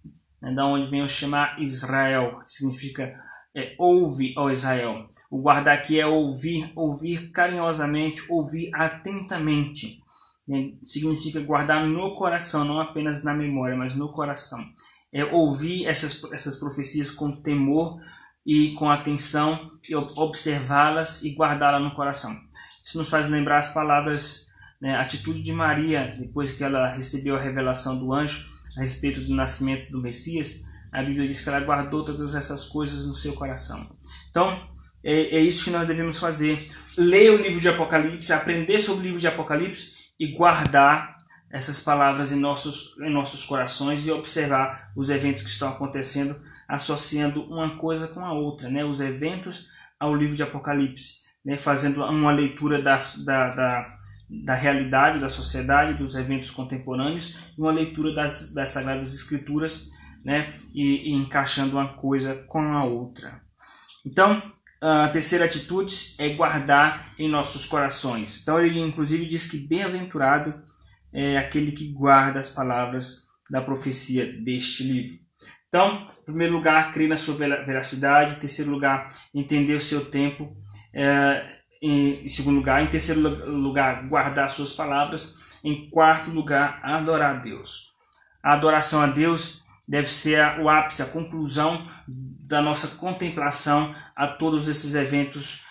né, 0.41 0.55
da 0.55 0.65
onde 0.65 0.87
vem 0.87 1.03
o 1.03 1.09
Shemar 1.09 1.61
Israel, 1.61 2.41
significa 2.47 3.21
é, 3.55 3.75
ouve, 3.79 4.33
ó 4.39 4.49
Israel. 4.49 5.09
O 5.29 5.43
guardar 5.43 5.75
aqui 5.77 5.99
é 5.99 6.07
ouvir, 6.07 6.73
ouvir 6.77 7.33
carinhosamente, 7.33 8.23
ouvir 8.29 8.71
atentamente 8.73 9.99
né, 10.49 10.73
significa 10.83 11.41
guardar 11.41 11.87
no 11.87 12.15
coração, 12.15 12.65
não 12.65 12.81
apenas 12.81 13.23
na 13.23 13.35
memória, 13.35 13.77
mas 13.77 13.95
no 13.95 14.11
coração. 14.11 14.65
É 15.13 15.25
ouvir 15.25 15.87
essas, 15.87 16.25
essas 16.33 16.57
profecias 16.57 17.11
com 17.11 17.31
temor 17.31 18.01
e 18.47 18.73
com 18.73 18.91
atenção, 18.91 19.69
e 19.87 19.95
observá-las 19.95 21.23
e 21.23 21.35
guardá-las 21.35 21.83
no 21.83 21.93
coração. 21.93 22.35
Isso 22.83 22.97
nos 22.97 23.11
faz 23.11 23.29
lembrar 23.29 23.59
as 23.59 23.75
palavras, 23.75 24.47
né, 24.81 24.95
a 24.95 25.03
atitude 25.03 25.43
de 25.43 25.53
Maria, 25.53 26.15
depois 26.19 26.53
que 26.53 26.65
ela 26.65 26.89
recebeu 26.89 27.37
a 27.37 27.41
revelação 27.41 27.99
do 27.99 28.11
anjo 28.15 28.47
a 28.77 28.81
respeito 28.81 29.21
do 29.21 29.35
nascimento 29.35 29.91
do 29.91 30.01
Messias. 30.01 30.63
A 30.91 31.03
Bíblia 31.03 31.29
diz 31.29 31.43
que 31.43 31.49
ela 31.51 31.61
guardou 31.61 32.03
todas 32.03 32.35
essas 32.35 32.65
coisas 32.65 33.05
no 33.05 33.13
seu 33.13 33.35
coração. 33.35 33.95
Então, 34.31 34.67
é, 35.05 35.37
é 35.37 35.41
isso 35.41 35.65
que 35.65 35.71
nós 35.71 35.87
devemos 35.87 36.19
fazer. 36.19 36.71
Ler 36.97 37.33
o 37.33 37.43
livro 37.43 37.61
de 37.61 37.69
Apocalipse, 37.69 38.33
aprender 38.33 38.79
sobre 38.79 39.03
o 39.03 39.05
livro 39.05 39.21
de 39.21 39.27
Apocalipse 39.27 39.98
e 40.19 40.29
guardar 40.29 41.19
essas 41.51 41.81
palavras 41.81 42.31
em 42.33 42.39
nossos, 42.39 42.99
em 43.01 43.11
nossos 43.11 43.45
corações 43.45 44.07
e 44.07 44.11
observar 44.11 44.93
os 44.95 45.09
eventos 45.09 45.43
que 45.43 45.49
estão 45.49 45.69
acontecendo, 45.69 46.37
associando 46.67 47.43
uma 47.45 47.79
coisa 47.79 48.07
com 48.07 48.21
a 48.21 48.33
outra, 48.33 48.69
né? 48.69 48.85
os 48.85 49.01
eventos 49.01 49.69
ao 49.99 50.15
livro 50.15 50.37
de 50.37 50.43
Apocalipse, 50.43 51.23
né? 51.45 51.57
fazendo 51.57 52.05
uma 52.05 52.33
leitura 52.33 52.83
da, 52.83 52.99
da, 53.25 53.51
da, 53.51 53.91
da 54.45 54.55
realidade 54.55 55.19
da 55.19 55.31
sociedade, 55.31 55.95
dos 55.95 56.15
eventos 56.15 56.51
contemporâneos, 56.51 57.39
uma 57.57 57.73
leitura 57.73 58.15
das, 58.15 58.53
das 58.53 58.69
Sagradas 58.69 59.15
Escrituras 59.15 59.91
né? 60.25 60.53
e, 60.75 61.11
e 61.11 61.13
encaixando 61.15 61.79
uma 61.79 61.95
coisa 61.95 62.35
com 62.47 62.61
a 62.61 62.85
outra. 62.85 63.41
Então, 64.05 64.43
a 64.81 65.09
terceira 65.09 65.45
atitude 65.45 66.15
é 66.19 66.29
guardar 66.31 67.13
em 67.19 67.29
nossos 67.29 67.65
corações. 67.65 68.41
Então 68.43 68.61
ele 68.61 68.81
inclusive 68.81 69.27
diz 69.27 69.51
que 69.51 69.59
bem-aventurado 69.59 70.63
é 71.13 71.37
aquele 71.37 71.73
que 71.73 71.93
guarda 71.93 72.39
as 72.39 72.49
palavras 72.49 73.23
da 73.51 73.61
profecia 73.61 74.33
deste 74.43 74.85
livro. 74.85 75.19
Então, 75.69 76.07
em 76.23 76.25
primeiro 76.25 76.55
lugar, 76.55 76.93
crer 76.93 77.09
na 77.09 77.17
sua 77.17 77.35
veracidade. 77.35 78.37
Em 78.37 78.39
terceiro 78.39 78.71
lugar, 78.71 79.13
entender 79.35 79.75
o 79.75 79.81
seu 79.81 80.05
tempo. 80.07 80.57
É, 80.95 81.59
em 81.83 82.29
segundo 82.29 82.57
lugar, 82.57 82.83
em 82.83 82.87
terceiro 82.87 83.21
lugar, 83.51 84.09
guardar 84.09 84.49
suas 84.49 84.73
palavras. 84.73 85.59
Em 85.63 85.91
quarto 85.91 86.31
lugar, 86.31 86.81
adorar 86.83 87.37
a 87.37 87.39
Deus. 87.39 87.93
A 88.43 88.55
adoração 88.55 89.03
a 89.03 89.07
Deus 89.07 89.63
deve 89.89 90.07
ser 90.07 90.61
o 90.61 90.69
ápice, 90.69 91.03
a 91.03 91.07
conclusão 91.07 91.87
da 92.07 92.61
nossa 92.61 92.89
contemplação 92.89 93.95
a 94.15 94.27
todos 94.27 94.69
esses 94.69 94.95
eventos 94.95 95.63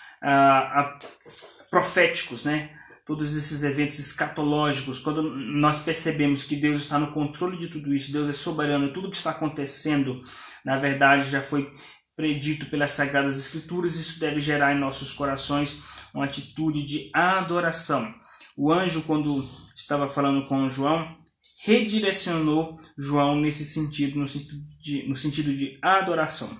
proféticos, 1.70 2.44
né? 2.44 2.70
todos 3.08 3.34
esses 3.34 3.62
eventos 3.62 3.98
escatológicos, 3.98 4.98
quando 4.98 5.22
nós 5.22 5.78
percebemos 5.78 6.42
que 6.42 6.54
Deus 6.54 6.80
está 6.80 6.98
no 6.98 7.10
controle 7.10 7.56
de 7.56 7.68
tudo 7.68 7.94
isso, 7.94 8.12
Deus 8.12 8.28
é 8.28 8.34
soberano, 8.34 8.92
tudo 8.92 9.10
que 9.10 9.16
está 9.16 9.30
acontecendo, 9.30 10.20
na 10.62 10.76
verdade, 10.76 11.30
já 11.30 11.40
foi 11.40 11.72
predito 12.14 12.66
pelas 12.66 12.90
Sagradas 12.90 13.38
Escrituras, 13.38 13.94
isso 13.94 14.20
deve 14.20 14.40
gerar 14.40 14.74
em 14.74 14.78
nossos 14.78 15.10
corações 15.10 15.82
uma 16.12 16.26
atitude 16.26 16.84
de 16.84 17.10
adoração. 17.14 18.14
o 18.54 18.70
anjo, 18.70 19.00
quando 19.02 19.48
estava 19.74 20.06
falando 20.06 20.46
com 20.46 20.68
João, 20.68 21.16
redirecionou 21.64 22.76
João 22.96 23.36
nesse 23.36 23.64
sentido, 23.64 24.18
no 24.18 24.26
sentido 24.26 24.56
de, 24.80 25.08
no 25.08 25.16
sentido 25.16 25.52
de 25.54 25.78
adoração. 25.82 26.50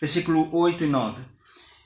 Versículo 0.00 0.48
8 0.54 0.84
e 0.84 0.86
9. 0.86 1.22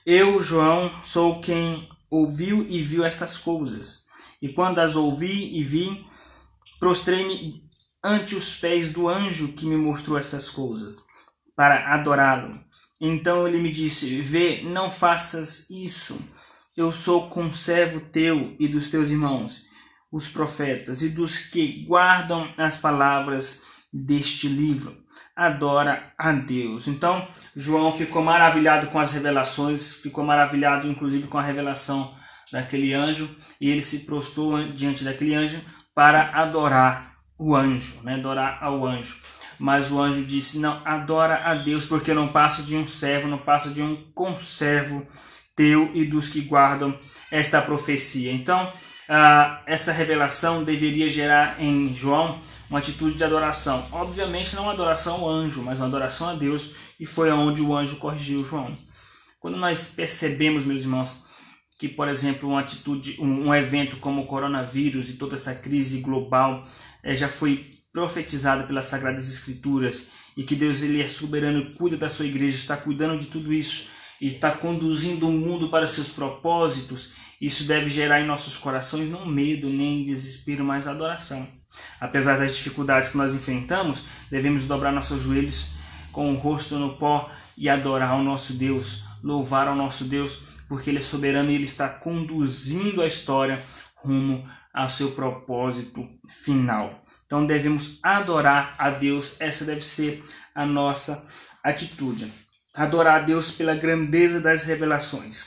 Eu, 0.06 0.42
João, 0.42 0.90
sou 1.02 1.40
quem 1.40 1.88
ouviu 2.10 2.66
e 2.68 2.82
viu 2.82 3.04
estas 3.04 3.36
coisas. 3.36 4.04
E 4.40 4.48
quando 4.48 4.78
as 4.78 4.96
ouvi 4.96 5.58
e 5.58 5.62
vi, 5.62 6.04
prostrei-me 6.78 7.68
ante 8.02 8.34
os 8.34 8.54
pés 8.54 8.92
do 8.92 9.08
anjo 9.08 9.52
que 9.52 9.66
me 9.66 9.76
mostrou 9.76 10.18
estas 10.18 10.48
coisas, 10.48 11.04
para 11.56 11.92
adorá-lo. 11.92 12.60
Então 13.00 13.46
ele 13.46 13.58
me 13.58 13.70
disse: 13.70 14.20
Vê, 14.20 14.62
não 14.62 14.90
faças 14.90 15.68
isso. 15.70 16.18
Eu 16.76 16.92
sou 16.92 17.28
conservo 17.28 18.00
teu 18.00 18.56
e 18.58 18.68
dos 18.68 18.88
teus 18.88 19.10
irmãos, 19.10 19.67
os 20.10 20.28
profetas, 20.28 21.02
e 21.02 21.10
dos 21.10 21.38
que 21.38 21.84
guardam 21.84 22.52
as 22.56 22.76
palavras 22.76 23.62
deste 23.92 24.48
livro. 24.48 24.96
Adora 25.36 26.12
a 26.18 26.32
Deus. 26.32 26.88
Então, 26.88 27.26
João 27.54 27.92
ficou 27.92 28.22
maravilhado 28.22 28.88
com 28.88 28.98
as 28.98 29.12
revelações, 29.12 29.94
ficou 29.94 30.24
maravilhado 30.24 30.88
inclusive 30.88 31.28
com 31.28 31.38
a 31.38 31.42
revelação 31.42 32.14
daquele 32.50 32.94
anjo, 32.94 33.28
e 33.60 33.70
ele 33.70 33.82
se 33.82 34.00
prostrou 34.00 34.72
diante 34.72 35.04
daquele 35.04 35.34
anjo 35.34 35.60
para 35.94 36.30
adorar 36.34 37.14
o 37.38 37.54
anjo, 37.54 38.00
né? 38.02 38.14
adorar 38.14 38.58
ao 38.62 38.84
anjo. 38.84 39.16
Mas 39.58 39.90
o 39.90 40.00
anjo 40.00 40.24
disse: 40.24 40.58
Não, 40.58 40.80
adora 40.84 41.42
a 41.44 41.54
Deus, 41.54 41.84
porque 41.84 42.14
não 42.14 42.28
passo 42.28 42.62
de 42.62 42.76
um 42.76 42.86
servo, 42.86 43.28
não 43.28 43.38
passo 43.38 43.70
de 43.70 43.82
um 43.82 44.10
conservo 44.12 45.04
teu 45.58 45.90
e 45.92 46.04
dos 46.04 46.28
que 46.28 46.40
guardam 46.40 46.96
esta 47.32 47.60
profecia. 47.60 48.32
Então, 48.32 48.68
uh, 48.68 49.58
essa 49.66 49.90
revelação 49.90 50.62
deveria 50.62 51.08
gerar 51.08 51.60
em 51.60 51.92
João 51.92 52.40
uma 52.70 52.78
atitude 52.78 53.16
de 53.16 53.24
adoração. 53.24 53.84
Obviamente, 53.90 54.54
não 54.54 54.62
uma 54.62 54.72
adoração 54.72 55.16
ao 55.16 55.28
anjo, 55.28 55.60
mas 55.60 55.80
uma 55.80 55.88
adoração 55.88 56.28
a 56.28 56.34
Deus, 56.34 56.74
e 57.00 57.04
foi 57.04 57.28
aonde 57.28 57.60
o 57.60 57.76
anjo 57.76 57.96
corrigiu 57.96 58.44
João. 58.44 58.78
Quando 59.40 59.56
nós 59.56 59.88
percebemos, 59.88 60.64
meus 60.64 60.82
irmãos, 60.82 61.24
que, 61.76 61.88
por 61.88 62.08
exemplo, 62.08 62.48
uma 62.48 62.60
atitude, 62.60 63.16
um, 63.18 63.48
um 63.48 63.54
evento 63.54 63.96
como 63.96 64.22
o 64.22 64.26
coronavírus 64.26 65.10
e 65.10 65.14
toda 65.14 65.34
essa 65.34 65.54
crise 65.54 65.98
global 66.00 66.62
é, 67.02 67.16
já 67.16 67.28
foi 67.28 67.70
profetizada 67.92 68.62
pelas 68.62 68.84
Sagradas 68.84 69.28
Escrituras 69.28 70.08
e 70.36 70.44
que 70.44 70.54
Deus 70.54 70.82
ele 70.82 71.02
é 71.02 71.06
soberano, 71.08 71.74
cuida 71.74 71.96
da 71.96 72.08
sua 72.08 72.26
igreja, 72.26 72.56
está 72.56 72.76
cuidando 72.76 73.18
de 73.18 73.26
tudo 73.26 73.52
isso 73.52 73.88
e 73.88 73.97
está 74.26 74.50
conduzindo 74.50 75.28
o 75.28 75.32
mundo 75.32 75.68
para 75.68 75.86
seus 75.86 76.10
propósitos, 76.10 77.12
isso 77.40 77.64
deve 77.64 77.88
gerar 77.88 78.20
em 78.20 78.26
nossos 78.26 78.56
corações 78.56 79.08
não 79.08 79.24
medo 79.24 79.68
nem 79.68 80.02
desespero, 80.02 80.64
mas 80.64 80.88
adoração. 80.88 81.46
Apesar 82.00 82.38
das 82.38 82.56
dificuldades 82.56 83.10
que 83.10 83.16
nós 83.16 83.32
enfrentamos, 83.32 84.04
devemos 84.30 84.64
dobrar 84.64 84.92
nossos 84.92 85.22
joelhos 85.22 85.68
com 86.10 86.32
o 86.32 86.36
rosto 86.36 86.76
no 86.76 86.96
pó 86.96 87.30
e 87.56 87.68
adorar 87.68 88.10
ao 88.10 88.22
nosso 88.22 88.54
Deus, 88.54 89.04
louvar 89.22 89.68
ao 89.68 89.76
nosso 89.76 90.04
Deus, 90.04 90.38
porque 90.68 90.90
Ele 90.90 90.98
é 90.98 91.02
soberano 91.02 91.50
e 91.50 91.54
Ele 91.54 91.64
está 91.64 91.88
conduzindo 91.88 93.02
a 93.02 93.06
história 93.06 93.62
rumo 93.96 94.44
ao 94.72 94.88
seu 94.88 95.12
propósito 95.12 96.08
final. 96.26 97.02
Então 97.26 97.46
devemos 97.46 97.98
adorar 98.02 98.74
a 98.78 98.90
Deus, 98.90 99.40
essa 99.40 99.64
deve 99.64 99.82
ser 99.82 100.24
a 100.54 100.64
nossa 100.64 101.24
atitude. 101.62 102.47
Adorar 102.78 103.22
a 103.22 103.24
Deus 103.24 103.50
pela 103.50 103.74
grandeza 103.74 104.40
das 104.40 104.62
revelações. 104.62 105.46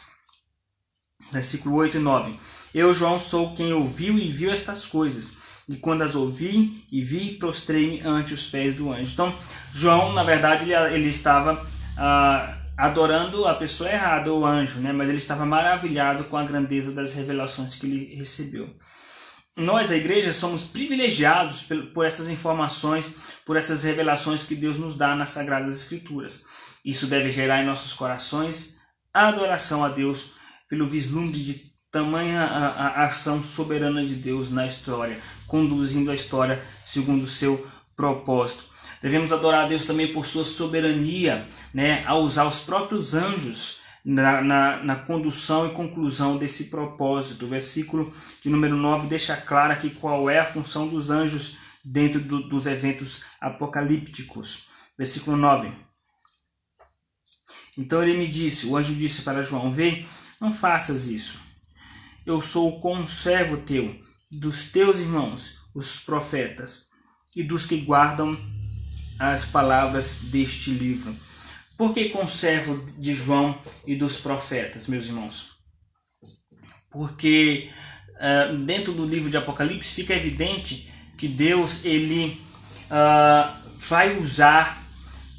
Versículo 1.32 1.76
8 1.78 1.96
e 1.96 2.00
9. 2.02 2.38
Eu, 2.76 2.94
João, 2.94 3.18
sou 3.18 3.56
quem 3.56 3.72
ouviu 3.72 4.20
e 4.20 4.30
viu 4.30 4.52
estas 4.52 4.86
coisas. 4.86 5.64
E 5.70 5.78
quando 5.78 6.02
as 6.02 6.14
ouvi 6.14 6.86
e 6.92 7.02
vi, 7.02 7.36
prostrei-me 7.36 8.02
ante 8.02 8.34
os 8.34 8.48
pés 8.48 8.74
do 8.74 8.92
anjo. 8.92 9.14
Então, 9.14 9.34
João, 9.72 10.12
na 10.12 10.26
verdade, 10.26 10.66
ele, 10.66 10.74
ele 10.94 11.08
estava 11.08 11.66
ah, 11.98 12.58
adorando 12.78 13.48
a 13.48 13.54
pessoa 13.54 13.90
errada, 13.90 14.34
o 14.34 14.46
anjo, 14.46 14.82
né? 14.82 14.92
mas 14.92 15.08
ele 15.08 15.18
estava 15.18 15.46
maravilhado 15.46 16.26
com 16.26 16.36
a 16.36 16.44
grandeza 16.44 16.92
das 16.92 17.14
revelações 17.14 17.76
que 17.76 17.86
ele 17.86 18.14
recebeu. 18.14 18.76
Nós, 19.56 19.90
a 19.90 19.96
igreja, 19.96 20.34
somos 20.34 20.64
privilegiados 20.64 21.66
por 21.94 22.06
essas 22.06 22.28
informações, 22.28 23.14
por 23.46 23.56
essas 23.56 23.84
revelações 23.84 24.44
que 24.44 24.56
Deus 24.56 24.78
nos 24.78 24.96
dá 24.96 25.16
nas 25.16 25.30
Sagradas 25.30 25.80
Escrituras. 25.80 26.44
Isso 26.84 27.08
deve 27.08 27.30
gerar 27.32 27.62
em 27.62 27.66
nossos 27.66 27.94
corações 27.94 28.80
adoração 29.14 29.84
a 29.84 29.90
Deus 29.90 30.34
pelo 30.70 30.88
vislumbre 30.88 31.40
de 31.40 31.72
tamanha 31.92 32.44
a, 32.44 33.02
a 33.02 33.06
ação 33.06 33.44
soberana 33.44 34.06
de 34.06 34.16
Deus 34.16 34.50
na 34.50 34.66
história, 34.66 35.20
conduzindo 35.48 36.10
a 36.10 36.16
história 36.16 36.64
segundo 36.86 37.24
o 37.24 37.28
seu 37.28 37.68
propósito. 37.96 38.64
Devemos 39.02 39.34
adorar 39.34 39.66
a 39.66 39.68
Deus 39.68 39.84
também 39.84 40.14
por 40.14 40.26
sua 40.26 40.44
soberania, 40.44 41.46
né, 41.74 42.04
a 42.06 42.16
usar 42.16 42.46
os 42.46 42.60
próprios 42.60 43.14
anjos 43.14 43.82
na, 44.06 44.42
na, 44.42 44.78
na, 44.78 44.96
condução 44.96 45.68
e 45.68 45.74
conclusão 45.74 46.38
desse 46.38 46.66
propósito. 46.66 47.46
O 47.46 47.50
versículo 47.50 48.14
de 48.42 48.50
número 48.50 48.76
9 48.78 49.08
deixa 49.08 49.36
claro 49.36 49.74
aqui 49.74 49.90
qual 49.90 50.30
é 50.30 50.40
a 50.40 50.46
função 50.46 50.88
dos 50.88 51.10
anjos 51.10 51.58
dentro 51.84 52.20
do, 52.20 52.48
dos 52.48 52.66
eventos 52.66 53.24
apocalípticos. 53.40 54.68
Versículo 54.98 55.36
9. 55.36 55.91
Então 57.78 58.04
ele 58.04 58.18
me 58.18 58.28
disse, 58.28 58.68
o 58.68 58.76
anjo 58.76 58.96
disse 58.96 59.22
para 59.22 59.42
João: 59.42 59.72
Vê, 59.72 60.06
não 60.40 60.52
faças 60.52 61.08
isso. 61.08 61.40
Eu 62.26 62.42
sou 62.42 62.70
o 62.70 62.80
conservo 62.80 63.58
teu, 63.58 63.98
dos 64.32 64.72
teus 64.72 65.00
irmãos, 65.00 65.58
os 65.74 66.00
profetas, 66.00 66.88
e 67.36 67.44
dos 67.44 67.66
que 67.66 67.78
guardam 67.78 68.38
as 69.18 69.46
palavras 69.46 70.18
deste 70.24 70.72
livro. 70.72 71.16
Por 71.78 71.94
que 71.94 72.10
conservo 72.10 72.86
de 72.98 73.14
João 73.14 73.60
e 73.88 73.96
dos 73.96 74.18
profetas, 74.18 74.88
meus 74.88 75.06
irmãos? 75.06 75.52
Porque 76.90 77.70
uh, 78.18 78.58
dentro 78.58 78.94
do 78.94 79.06
livro 79.06 79.30
de 79.30 79.38
Apocalipse 79.38 79.94
fica 79.94 80.14
evidente 80.14 80.92
que 81.18 81.28
Deus 81.28 81.84
ele 81.86 82.42
uh, 82.88 83.60
vai 83.80 84.18
usar 84.18 84.84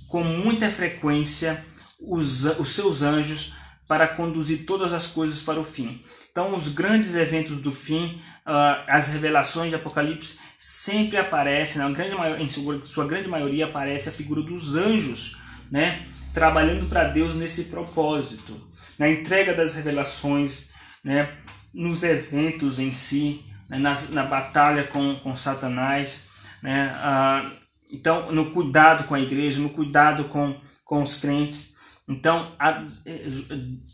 com 0.09 0.25
muita 0.25 0.71
frequência 0.71 1.64
os, 2.07 2.45
os 2.59 2.69
seus 2.71 3.03
anjos 3.03 3.55
para 3.87 4.09
conduzir 4.09 4.65
todas 4.65 4.93
as 4.93 5.07
coisas 5.07 5.43
para 5.43 5.61
o 5.61 5.65
fim. 5.65 6.03
Então, 6.31 6.55
os 6.55 6.69
grandes 6.69 7.15
eventos 7.15 7.61
do 7.61 7.71
fim, 7.71 8.21
uh, 8.47 8.83
as 8.87 9.09
revelações 9.09 9.69
de 9.69 9.77
Apocalipse, 9.77 10.38
sempre 10.59 11.19
aparecem, 11.19 11.83
na 11.83 11.91
grande, 11.91 12.15
em 12.43 12.49
sua, 12.49 13.07
grande 13.07 13.29
maioria, 13.29 13.67
aparece 13.67 14.09
a 14.09 14.12
figura 14.12 14.43
dos 14.43 14.75
anjos, 14.75 15.37
né? 15.71 16.07
trabalhando 16.33 16.88
para 16.88 17.05
Deus 17.05 17.35
nesse 17.35 17.65
propósito, 17.65 18.59
na 18.99 19.09
entrega 19.09 19.53
das 19.53 19.75
revelações, 19.75 20.71
né? 21.05 21.29
nos 21.75 22.03
eventos 22.03 22.79
em 22.79 22.93
si, 22.93 23.45
né? 23.69 23.79
Na 24.11 24.25
batalha 24.25 24.85
com, 24.85 25.17
com 25.17 25.37
Satanás, 25.37 26.29
né? 26.62 26.93
Uh, 26.95 27.62
então, 27.91 28.33
no 28.33 28.51
cuidado 28.51 29.05
com 29.05 29.15
a 29.15 29.21
igreja, 29.21 29.61
no 29.61 29.69
cuidado 29.69 30.25
com, 30.25 30.57
com 30.85 31.03
os 31.03 31.17
crentes. 31.17 31.72
Então, 32.12 32.55
a, 32.59 32.85
eh, 33.07 33.27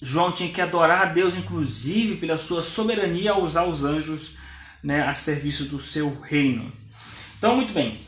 João 0.02 0.32
tinha 0.32 0.52
que 0.52 0.60
adorar 0.60 1.02
a 1.02 1.04
Deus, 1.06 1.36
inclusive 1.36 2.16
pela 2.16 2.36
sua 2.36 2.62
soberania, 2.62 3.32
ao 3.32 3.42
usar 3.42 3.64
os 3.64 3.84
anjos 3.84 4.36
né, 4.82 5.02
a 5.02 5.14
serviço 5.14 5.66
do 5.66 5.78
seu 5.80 6.20
reino. 6.20 6.70
Então, 7.38 7.56
muito 7.56 7.72
bem. 7.72 8.06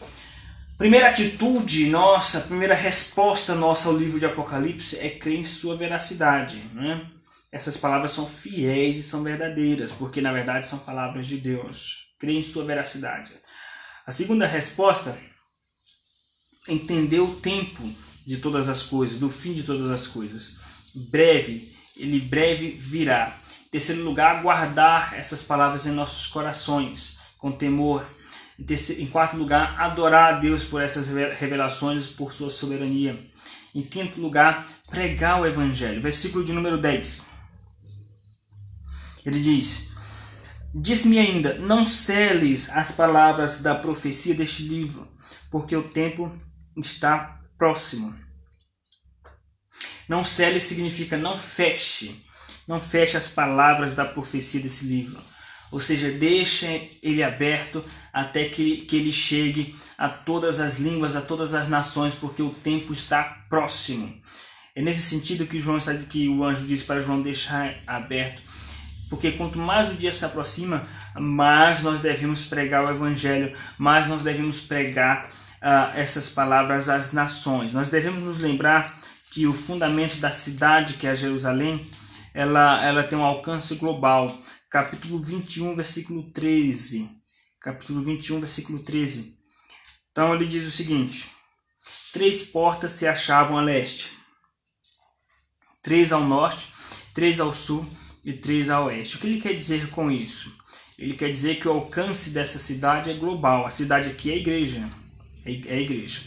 Primeira 0.77 1.09
atitude 1.09 1.89
nossa, 1.91 2.41
primeira 2.41 2.75
resposta 2.75 3.55
nossa 3.55 3.89
ao 3.89 3.97
livro 3.97 4.19
de 4.19 4.27
Apocalipse 4.27 4.99
é 4.99 5.11
crer 5.11 5.39
em 5.39 5.45
sua 5.45 5.77
veracidade. 5.77 6.57
Né? 6.73 7.07
Essas 7.53 7.77
palavras 7.77 8.11
são 8.13 8.27
fiéis 8.27 8.97
e 8.97 9.03
são 9.03 9.23
verdadeiras, 9.23 9.93
porque 9.93 10.21
na 10.21 10.33
verdade 10.33 10.67
são 10.67 10.79
palavras 10.79 11.27
de 11.27 11.37
Deus. 11.37 12.09
Crer 12.19 12.37
em 12.37 12.43
sua 12.43 12.65
veracidade. 12.65 13.33
A 14.07 14.11
segunda 14.11 14.47
resposta 14.47 15.17
entender 16.69 17.21
o 17.21 17.37
tempo 17.37 17.83
de 18.27 18.37
todas 18.39 18.69
as 18.69 18.83
coisas, 18.83 19.19
do 19.19 19.31
fim 19.31 19.53
de 19.53 19.63
todas 19.63 19.91
as 19.91 20.07
coisas. 20.07 20.59
Breve, 20.95 21.75
ele 21.97 22.21
breve 22.21 22.73
virá. 22.73 23.39
Em 23.67 23.71
terceiro 23.71 24.03
lugar, 24.03 24.43
guardar 24.43 25.15
essas 25.19 25.43
palavras 25.43 25.87
em 25.87 25.93
nossos 25.93 26.27
corações, 26.27 27.19
com 27.39 27.53
temor. 27.53 28.05
Em, 28.59 28.65
terceiro, 28.65 29.03
em 29.03 29.07
quarto 29.07 29.37
lugar, 29.37 29.81
adorar 29.81 30.35
a 30.35 30.39
Deus 30.39 30.65
por 30.65 30.83
essas 30.83 31.09
revelações, 31.39 32.07
por 32.07 32.33
sua 32.33 32.51
soberania. 32.51 33.31
Em 33.75 33.83
quinto 33.83 34.21
lugar, 34.21 34.67
pregar 34.91 35.41
o 35.41 35.47
Evangelho. 35.47 36.01
Versículo 36.01 36.45
de 36.45 36.53
número 36.53 36.79
10. 36.79 37.31
Ele 39.25 39.41
diz: 39.41 39.91
Diz-me 40.75 41.19
ainda: 41.19 41.55
Não 41.55 41.85
seles 41.85 42.71
as 42.71 42.93
palavras 42.93 43.61
da 43.61 43.75
profecia 43.75 44.35
deste 44.35 44.63
livro, 44.63 45.09
porque 45.51 45.77
o 45.77 45.83
tempo 45.83 46.33
está 46.77 47.40
próximo. 47.61 48.15
Não 50.09 50.25
cele 50.25 50.59
significa 50.59 51.19
não 51.19 51.37
feche. 51.37 52.25
Não 52.67 52.81
feche 52.81 53.19
as 53.19 53.29
palavras 53.29 53.93
da 53.93 54.07
profecia 54.07 54.63
desse 54.63 54.87
livro. 54.87 55.21
ou 55.71 55.79
seja, 55.79 56.11
deixa 56.11 56.67
ele 57.01 57.23
aberto 57.23 57.85
até 58.13 58.49
que, 58.49 58.79
que 58.79 58.97
ele 58.97 59.13
chegue 59.13 59.77
a 59.97 60.09
todas 60.09 60.59
as 60.59 60.81
línguas, 60.81 61.15
a 61.15 61.21
todas 61.21 61.55
as 61.55 61.69
nações, 61.69 62.13
porque 62.13 62.43
o 62.43 62.51
tempo 62.51 62.93
está 62.93 63.23
próximo. 63.49 64.13
É 64.75 64.83
nesse 64.83 65.03
sentido 65.03 65.47
que 65.47 65.61
João 65.61 65.77
está 65.77 65.95
que 65.95 66.29
o 66.29 66.43
anjo 66.43 66.67
diz 66.67 66.83
para 66.83 67.01
João 67.01 67.23
deixar 67.23 67.77
aberto, 67.87 68.43
porque 69.09 69.31
quanto 69.33 69.59
mais 69.61 69.91
o 69.91 69.95
dia 69.95 70.11
se 70.11 70.25
aproxima, 70.25 70.85
mais 71.15 71.83
nós 71.83 72.01
devemos 72.01 72.45
pregar 72.47 72.85
o 72.85 72.91
evangelho, 72.91 73.57
mais 73.79 74.09
nós 74.09 74.23
devemos 74.23 74.61
pregar 74.61 75.29
uh, 75.63 75.97
essas 75.97 76.29
palavras 76.29 76.89
às 76.89 77.13
nações. 77.13 77.73
Nós 77.73 77.89
devemos 77.89 78.23
nos 78.23 78.39
lembrar 78.39 78.99
que 79.31 79.47
o 79.47 79.53
fundamento 79.53 80.17
da 80.17 80.33
cidade, 80.33 80.95
que 80.95 81.07
é 81.07 81.15
Jerusalém, 81.15 81.89
ela, 82.35 82.85
ela 82.85 83.03
tem 83.03 83.19
um 83.19 83.25
alcance 83.25 83.75
global. 83.77 84.27
Capítulo 84.69 85.21
21, 85.21 85.75
versículo 85.75 86.31
13. 86.33 87.11
Capítulo 87.61 88.03
21, 88.03 88.41
versículo 88.41 88.79
13. 88.81 89.39
Então 90.11 90.35
ele 90.35 90.47
diz 90.47 90.67
o 90.67 90.71
seguinte: 90.71 91.31
Três 92.13 92.43
portas 92.43 92.93
se 92.93 93.07
achavam 93.07 93.59
a 93.59 93.63
leste, 93.63 94.11
três 95.83 96.13
ao 96.13 96.25
norte, 96.25 96.73
três 97.15 97.41
ao 97.41 97.55
sul 97.55 97.87
e 98.25 98.33
três 98.33 98.71
a 98.71 98.81
oeste. 98.81 99.17
O 99.17 99.19
que 99.21 99.27
ele 99.27 99.41
quer 99.41 99.55
dizer 99.55 99.91
com 99.91 100.11
isso? 100.11 100.57
Ele 100.99 101.15
quer 101.15 101.31
dizer 101.31 101.61
que 101.61 101.69
o 101.69 101.73
alcance 101.73 102.31
dessa 102.31 102.59
cidade 102.59 103.11
é 103.11 103.15
global. 103.15 103.65
A 103.65 103.71
cidade 103.71 104.09
aqui 104.09 104.31
é 104.31 104.35
a 104.35 104.39
igreja. 104.39 104.89
É, 105.45 105.53
é 105.53 105.75
a 105.75 105.81
igreja. 105.81 106.21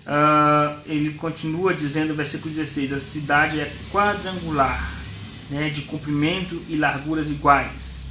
Uh, 0.00 0.80
ele 0.86 1.14
continua 1.14 1.74
dizendo 1.74 2.14
versículo 2.14 2.54
16: 2.54 2.92
A 2.92 3.00
cidade 3.00 3.60
é 3.60 3.72
quadrangular, 3.92 4.92
né, 5.50 5.70
de 5.70 5.82
comprimento 5.82 6.60
e 6.68 6.76
larguras 6.76 7.28
iguais. 7.30 8.04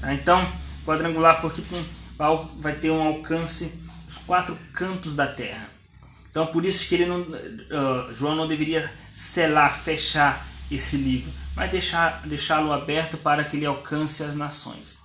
Tá? 0.00 0.14
Então, 0.14 0.50
quadrangular 0.84 1.40
porque 1.40 1.62
tem, 1.62 1.84
vai 2.60 2.74
ter 2.74 2.90
um 2.90 3.02
alcance 3.02 3.86
os 4.06 4.18
quatro 4.18 4.56
cantos 4.72 5.14
da 5.14 5.26
terra. 5.26 5.68
Então, 6.30 6.46
por 6.46 6.64
isso 6.64 6.86
que 6.88 6.94
ele 6.94 7.06
não, 7.06 7.22
uh, 7.22 8.12
João 8.12 8.36
não 8.36 8.46
deveria 8.46 8.90
selar, 9.12 9.74
fechar 9.74 10.46
esse 10.70 10.96
livro, 10.96 11.32
mas 11.54 11.70
deixar, 11.70 12.22
deixá-lo 12.26 12.72
aberto 12.72 13.16
para 13.16 13.42
que 13.44 13.56
ele 13.56 13.66
alcance 13.66 14.22
as 14.22 14.34
nações. 14.34 14.98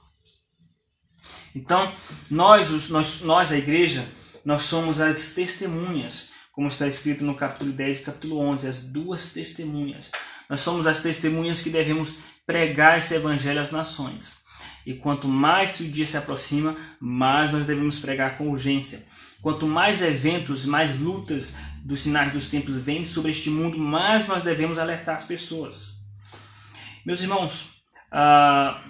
Então, 1.55 1.91
nós, 2.29 2.71
os, 2.71 2.89
nós, 2.89 3.21
nós, 3.21 3.51
a 3.51 3.57
igreja, 3.57 4.07
nós 4.43 4.63
somos 4.63 4.99
as 4.99 5.33
testemunhas, 5.33 6.31
como 6.51 6.67
está 6.67 6.87
escrito 6.87 7.23
no 7.23 7.35
capítulo 7.35 7.71
10 7.71 7.99
e 7.99 8.03
capítulo 8.03 8.37
11, 8.39 8.67
as 8.67 8.79
duas 8.79 9.31
testemunhas. 9.31 10.11
Nós 10.49 10.61
somos 10.61 10.85
as 10.87 10.99
testemunhas 10.99 11.61
que 11.61 11.69
devemos 11.69 12.15
pregar 12.45 12.97
esse 12.97 13.13
evangelho 13.13 13.59
às 13.59 13.71
nações. 13.71 14.37
E 14.85 14.93
quanto 14.93 15.27
mais 15.27 15.79
o 15.79 15.85
dia 15.85 16.05
se 16.05 16.17
aproxima, 16.17 16.75
mais 16.99 17.51
nós 17.51 17.65
devemos 17.65 17.99
pregar 17.99 18.37
com 18.37 18.49
urgência. 18.49 19.05
Quanto 19.41 19.65
mais 19.65 20.01
eventos, 20.01 20.65
mais 20.65 20.99
lutas 20.99 21.55
dos 21.83 22.01
sinais 22.01 22.31
dos 22.31 22.47
tempos 22.47 22.75
vêm 22.75 23.03
sobre 23.03 23.31
este 23.31 23.49
mundo, 23.49 23.77
mais 23.77 24.27
nós 24.27 24.43
devemos 24.43 24.77
alertar 24.77 25.15
as 25.15 25.25
pessoas. 25.25 26.01
Meus 27.05 27.21
irmãos, 27.21 27.81
ah, 28.11 28.83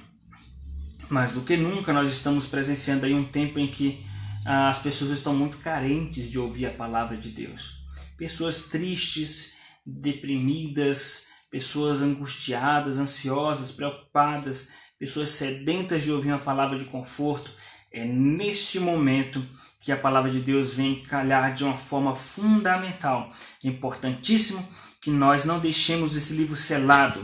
mais 1.10 1.34
do 1.34 1.42
que 1.42 1.56
nunca 1.56 1.94
nós 1.94 2.10
estamos 2.10 2.46
presenciando 2.48 3.06
aí 3.06 3.14
um 3.14 3.24
tempo 3.24 3.60
em 3.60 3.68
que 3.68 4.06
as 4.46 4.80
pessoas 4.80 5.12
estão 5.12 5.36
muito 5.36 5.58
carentes 5.58 6.30
de 6.30 6.40
ouvir 6.40 6.66
a 6.66 6.72
palavra 6.72 7.16
de 7.16 7.30
Deus. 7.30 7.84
Pessoas 8.18 8.64
tristes, 8.64 9.54
deprimidas, 9.86 11.28
pessoas 11.50 12.02
angustiadas, 12.02 12.98
ansiosas, 12.98 13.72
preocupadas, 13.72 14.70
pessoas 14.98 15.30
sedentas 15.30 16.04
de 16.04 16.12
ouvir 16.12 16.30
uma 16.30 16.40
palavra 16.40 16.78
de 16.78 16.86
conforto. 16.86 17.52
É 17.92 18.06
neste 18.06 18.80
momento 18.80 19.44
que 19.82 19.92
a 19.92 19.98
palavra 19.98 20.30
de 20.30 20.40
Deus 20.40 20.76
vem 20.76 21.00
calhar 21.02 21.54
de 21.54 21.64
uma 21.64 21.78
forma 21.78 22.16
fundamental. 22.16 23.30
É 23.64 23.68
importantíssimo 23.68 24.66
que 25.02 25.10
nós 25.10 25.44
não 25.44 25.60
deixemos 25.60 26.16
esse 26.16 26.34
livro 26.34 26.56
selado. 26.56 27.20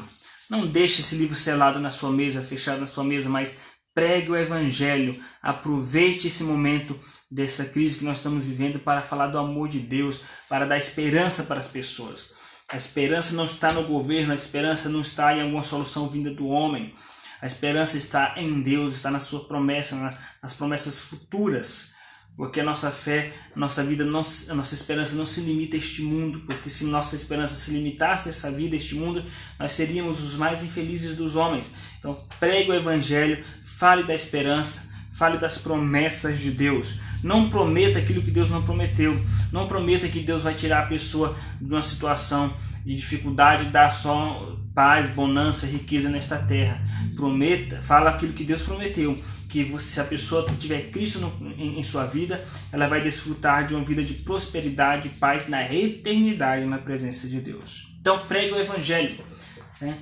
Não 0.49 0.65
deixe 0.65 1.01
esse 1.01 1.15
livro 1.15 1.35
selado 1.35 1.79
na 1.79 1.91
sua 1.91 2.11
mesa, 2.11 2.41
fechado 2.41 2.79
na 2.79 2.87
sua 2.87 3.03
mesa, 3.03 3.29
mas 3.29 3.55
pregue 3.97 4.29
o 4.29 4.35
evangelho. 4.35 5.19
Aproveite 5.41 6.27
esse 6.27 6.43
momento 6.43 6.95
dessa 7.31 7.65
crise 7.65 7.97
que 7.97 8.05
nós 8.05 8.17
estamos 8.17 8.45
vivendo 8.45 8.77
para 8.77 9.01
falar 9.01 9.25
do 9.25 9.39
amor 9.39 9.67
de 9.67 9.79
Deus, 9.79 10.21
para 10.47 10.67
dar 10.67 10.77
esperança 10.77 11.45
para 11.45 11.57
as 11.57 11.67
pessoas. 11.67 12.33
A 12.69 12.77
esperança 12.77 13.33
não 13.33 13.45
está 13.45 13.73
no 13.73 13.85
governo, 13.85 14.33
a 14.33 14.35
esperança 14.35 14.87
não 14.87 15.01
está 15.01 15.35
em 15.35 15.41
alguma 15.41 15.63
solução 15.63 16.07
vinda 16.07 16.29
do 16.29 16.45
homem. 16.47 16.93
A 17.41 17.47
esperança 17.47 17.97
está 17.97 18.35
em 18.37 18.61
Deus, 18.61 18.93
está 18.93 19.09
na 19.09 19.17
sua 19.17 19.47
promessa, 19.47 19.95
nas 20.43 20.53
promessas 20.53 20.99
futuras. 20.99 21.95
Porque 22.35 22.59
a 22.59 22.63
nossa 22.63 22.91
fé, 22.91 23.33
a 23.55 23.59
nossa 23.59 23.83
vida, 23.83 24.03
a 24.03 24.53
nossa 24.53 24.75
esperança 24.75 25.15
não 25.15 25.25
se 25.25 25.41
limita 25.41 25.75
a 25.75 25.79
este 25.79 26.03
mundo, 26.03 26.41
porque 26.41 26.69
se 26.69 26.85
nossa 26.85 27.15
esperança 27.15 27.55
se 27.55 27.71
limitasse 27.71 28.29
a 28.29 28.31
essa 28.31 28.51
vida, 28.51 28.75
a 28.75 28.77
este 28.77 28.93
mundo, 28.93 29.25
nós 29.57 29.71
seríamos 29.71 30.21
os 30.21 30.35
mais 30.35 30.63
infelizes 30.63 31.17
dos 31.17 31.35
homens. 31.35 31.71
Então, 32.07 32.17
pregue 32.39 32.71
o 32.71 32.73
evangelho, 32.73 33.43
fale 33.61 34.03
da 34.03 34.15
esperança, 34.15 34.87
fale 35.11 35.37
das 35.37 35.57
promessas 35.57 36.39
de 36.39 36.51
Deus. 36.51 36.99
Não 37.21 37.49
prometa 37.49 37.99
aquilo 37.99 38.21
que 38.21 38.31
Deus 38.31 38.49
não 38.49 38.63
prometeu. 38.63 39.19
Não 39.51 39.67
prometa 39.67 40.07
que 40.07 40.21
Deus 40.21 40.43
vai 40.43 40.53
tirar 40.53 40.83
a 40.83 40.85
pessoa 40.85 41.35
de 41.59 41.73
uma 41.73 41.81
situação 41.81 42.53
de 42.85 42.95
dificuldade 42.95 43.65
e 43.65 43.69
dar 43.69 43.89
só 43.89 44.55
paz, 44.73 45.09
bonança, 45.09 45.65
riqueza 45.65 46.07
nesta 46.09 46.37
terra. 46.37 46.81
Prometa, 47.13 47.81
fala 47.81 48.11
aquilo 48.11 48.31
que 48.31 48.45
Deus 48.45 48.61
prometeu, 48.61 49.17
que 49.49 49.65
você, 49.65 49.95
se 49.95 49.99
a 49.99 50.05
pessoa 50.05 50.45
tiver 50.57 50.89
Cristo 50.91 51.19
no, 51.19 51.51
em, 51.57 51.77
em, 51.77 51.83
sua 51.83 52.05
vida, 52.05 52.41
ela 52.71 52.87
vai 52.87 53.01
desfrutar 53.01 53.65
de 53.65 53.75
uma 53.75 53.83
vida 53.83 54.01
de 54.01 54.13
prosperidade 54.13 55.09
e 55.09 55.11
paz 55.11 55.49
na 55.49 55.61
eternidade 55.73 56.65
na 56.65 56.77
presença 56.77 57.27
de 57.27 57.41
Deus. 57.41 57.93
Então 57.99 58.19
pregue 58.19 58.53
o 58.53 58.59
Evangelho. 58.59 59.15
Né? 59.81 59.97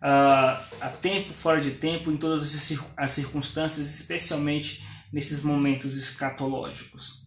A 0.00 0.92
tempo, 1.02 1.32
fora 1.32 1.60
de 1.60 1.72
tempo, 1.72 2.10
em 2.10 2.16
todas 2.16 2.54
as 2.96 3.10
circunstâncias, 3.10 3.94
especialmente 3.94 4.86
nesses 5.12 5.42
momentos 5.42 5.96
escatológicos. 5.96 7.26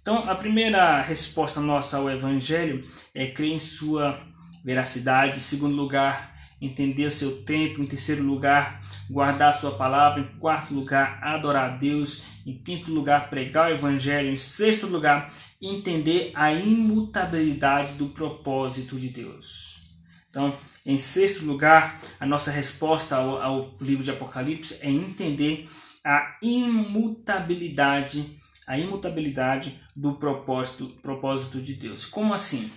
Então, 0.00 0.28
a 0.28 0.34
primeira 0.34 1.02
resposta 1.02 1.60
nossa 1.60 1.98
ao 1.98 2.10
Evangelho 2.10 2.86
é 3.14 3.26
crer 3.26 3.52
em 3.52 3.58
sua 3.58 4.18
veracidade. 4.64 5.36
Em 5.36 5.40
segundo 5.40 5.76
lugar, 5.76 6.34
entender 6.60 7.06
o 7.06 7.10
seu 7.10 7.42
tempo. 7.42 7.82
Em 7.82 7.86
terceiro 7.86 8.22
lugar, 8.22 8.80
guardar 9.10 9.52
sua 9.52 9.72
palavra. 9.72 10.22
Em 10.22 10.38
quarto 10.38 10.72
lugar, 10.72 11.20
adorar 11.22 11.70
a 11.70 11.76
Deus. 11.76 12.22
Em 12.46 12.56
quinto 12.56 12.90
lugar, 12.90 13.28
pregar 13.28 13.70
o 13.70 13.74
Evangelho. 13.74 14.32
Em 14.32 14.36
sexto 14.38 14.86
lugar, 14.86 15.30
entender 15.60 16.32
a 16.34 16.52
imutabilidade 16.52 17.92
do 17.92 18.08
propósito 18.08 18.98
de 18.98 19.10
Deus. 19.10 19.77
Então, 20.30 20.54
em 20.84 20.96
sexto 20.96 21.44
lugar, 21.44 22.00
a 22.20 22.26
nossa 22.26 22.50
resposta 22.50 23.16
ao, 23.16 23.40
ao 23.40 23.76
livro 23.80 24.04
de 24.04 24.10
Apocalipse 24.10 24.78
é 24.80 24.90
entender 24.90 25.68
a 26.04 26.36
imutabilidade, 26.42 28.36
a 28.66 28.78
imutabilidade 28.78 29.80
do 29.94 30.14
propósito, 30.14 30.86
propósito 31.02 31.60
de 31.60 31.74
Deus. 31.74 32.04
Como 32.04 32.32
assim? 32.32 32.70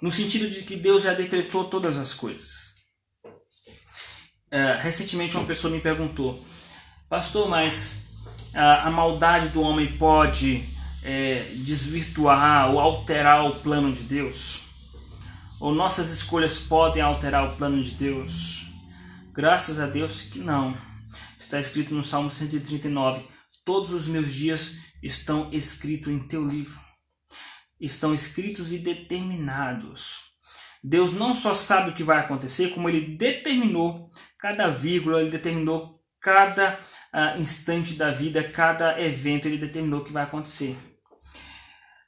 No 0.00 0.10
sentido 0.10 0.48
de 0.50 0.62
que 0.62 0.76
Deus 0.76 1.02
já 1.02 1.14
decretou 1.14 1.64
todas 1.64 1.98
as 1.98 2.12
coisas. 2.12 2.74
Uh, 3.24 4.78
recentemente 4.80 5.36
uma 5.36 5.46
pessoa 5.46 5.72
me 5.72 5.80
perguntou, 5.80 6.44
pastor, 7.08 7.48
mas 7.48 8.10
a, 8.54 8.88
a 8.88 8.90
maldade 8.90 9.48
do 9.48 9.60
homem 9.60 9.96
pode 9.96 10.64
é, 11.02 11.52
desvirtuar 11.56 12.70
ou 12.70 12.80
alterar 12.80 13.46
o 13.46 13.56
plano 13.56 13.92
de 13.92 14.02
Deus? 14.02 14.65
Ou 15.58 15.74
nossas 15.74 16.10
escolhas 16.10 16.58
podem 16.58 17.02
alterar 17.02 17.48
o 17.48 17.56
plano 17.56 17.82
de 17.82 17.92
Deus? 17.92 18.66
Graças 19.32 19.80
a 19.80 19.86
Deus 19.86 20.22
que 20.22 20.38
não. 20.38 20.76
Está 21.38 21.58
escrito 21.58 21.94
no 21.94 22.02
Salmo 22.02 22.28
139: 22.28 23.26
Todos 23.64 23.90
os 23.92 24.06
meus 24.06 24.32
dias 24.32 24.76
estão 25.02 25.48
escritos 25.52 26.08
em 26.08 26.18
teu 26.18 26.46
livro. 26.46 26.78
Estão 27.80 28.12
escritos 28.12 28.72
e 28.72 28.78
determinados. 28.78 30.26
Deus 30.82 31.12
não 31.12 31.34
só 31.34 31.52
sabe 31.52 31.90
o 31.90 31.94
que 31.94 32.04
vai 32.04 32.18
acontecer, 32.18 32.70
como 32.70 32.88
ele 32.88 33.16
determinou 33.16 34.10
cada 34.38 34.68
vírgula, 34.68 35.20
ele 35.20 35.30
determinou 35.30 36.00
cada 36.20 36.78
uh, 37.14 37.40
instante 37.40 37.94
da 37.94 38.10
vida, 38.10 38.42
cada 38.44 39.00
evento, 39.00 39.48
ele 39.48 39.58
determinou 39.58 40.00
o 40.00 40.04
que 40.04 40.12
vai 40.12 40.24
acontecer. 40.24 40.76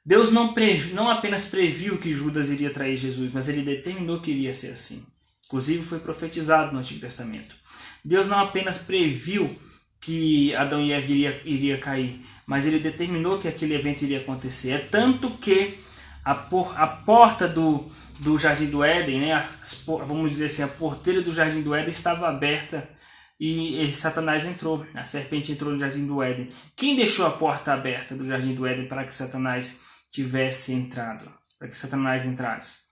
Deus 0.09 0.31
não, 0.31 0.53
previ, 0.53 0.91
não 0.91 1.07
apenas 1.07 1.45
previu 1.45 1.99
que 1.99 2.11
Judas 2.11 2.49
iria 2.49 2.71
trair 2.71 2.95
Jesus, 2.95 3.31
mas 3.31 3.47
ele 3.47 3.61
determinou 3.61 4.19
que 4.19 4.31
iria 4.31 4.51
ser 4.55 4.71
assim. 4.71 5.05
Inclusive 5.45 5.85
foi 5.85 5.99
profetizado 5.99 6.73
no 6.73 6.79
Antigo 6.79 6.99
Testamento. 6.99 7.53
Deus 8.03 8.25
não 8.25 8.39
apenas 8.39 8.79
previu 8.79 9.55
que 10.01 10.55
Adão 10.55 10.81
e 10.81 10.91
Eva 10.91 11.05
iria, 11.05 11.41
iria 11.45 11.77
cair, 11.77 12.25
mas 12.47 12.65
ele 12.65 12.79
determinou 12.79 13.37
que 13.37 13.47
aquele 13.47 13.75
evento 13.75 14.01
iria 14.01 14.17
acontecer. 14.17 14.71
É 14.71 14.77
tanto 14.79 15.29
que 15.37 15.77
a, 16.25 16.33
por, 16.33 16.73
a 16.75 16.87
porta 16.87 17.47
do, 17.47 17.87
do 18.17 18.35
Jardim 18.35 18.65
do 18.65 18.83
Éden, 18.83 19.19
né, 19.19 19.33
as, 19.33 19.83
vamos 19.85 20.31
dizer 20.31 20.45
assim, 20.45 20.63
a 20.63 20.67
porteira 20.67 21.21
do 21.21 21.31
Jardim 21.31 21.61
do 21.61 21.75
Éden 21.75 21.91
estava 21.91 22.27
aberta 22.27 22.89
e, 23.39 23.83
e 23.83 23.93
Satanás 23.93 24.43
entrou. 24.47 24.83
A 24.95 25.03
serpente 25.03 25.51
entrou 25.51 25.71
no 25.71 25.77
jardim 25.77 26.07
do 26.07 26.23
Éden. 26.23 26.49
Quem 26.75 26.95
deixou 26.95 27.27
a 27.27 27.31
porta 27.31 27.71
aberta 27.71 28.15
do 28.15 28.25
jardim 28.25 28.55
do 28.55 28.65
Éden 28.65 28.87
para 28.87 29.05
que 29.05 29.13
Satanás 29.13 29.87
tivesse 30.11 30.73
entrado? 30.73 31.31
Para 31.57 31.67
que 31.67 31.77
Satanás 31.77 32.25
entrasse? 32.25 32.89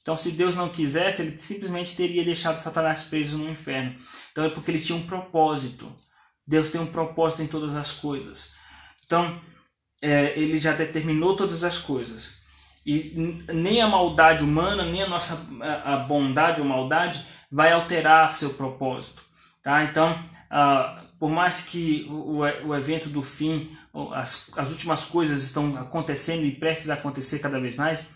Então, 0.00 0.16
se 0.16 0.32
Deus 0.32 0.54
não 0.54 0.68
quisesse, 0.68 1.22
ele 1.22 1.38
simplesmente 1.38 1.96
teria 1.96 2.22
deixado 2.24 2.58
Satanás 2.58 3.02
preso 3.04 3.38
no 3.38 3.48
inferno. 3.50 3.96
Então, 4.30 4.44
é 4.44 4.50
porque 4.50 4.70
ele 4.70 4.80
tinha 4.80 4.98
um 4.98 5.06
propósito. 5.06 5.90
Deus 6.46 6.68
tem 6.68 6.80
um 6.80 6.86
propósito 6.86 7.42
em 7.42 7.46
todas 7.46 7.74
as 7.74 7.90
coisas. 7.90 8.54
Então, 9.06 9.40
é, 10.02 10.38
ele 10.38 10.58
já 10.60 10.72
determinou 10.72 11.34
todas 11.34 11.64
as 11.64 11.78
coisas. 11.78 12.42
E 12.84 13.42
nem 13.50 13.80
a 13.80 13.88
maldade 13.88 14.44
humana, 14.44 14.84
nem 14.84 15.02
a 15.02 15.08
nossa 15.08 15.40
a 15.84 15.96
bondade 15.96 16.60
ou 16.60 16.66
maldade 16.66 17.24
vai 17.50 17.72
alterar 17.72 18.30
seu 18.30 18.50
propósito. 18.50 19.22
Tá? 19.62 19.84
Então, 19.84 20.12
uh, 20.12 21.03
por 21.24 21.30
mais 21.30 21.62
que 21.62 22.06
o, 22.10 22.40
o 22.66 22.74
evento 22.74 23.08
do 23.08 23.22
fim, 23.22 23.74
as, 24.12 24.50
as 24.58 24.70
últimas 24.70 25.06
coisas 25.06 25.42
estão 25.42 25.74
acontecendo 25.74 26.44
e 26.44 26.50
prestes 26.50 26.90
a 26.90 26.92
acontecer 26.92 27.38
cada 27.38 27.58
vez 27.58 27.76
mais, 27.76 28.08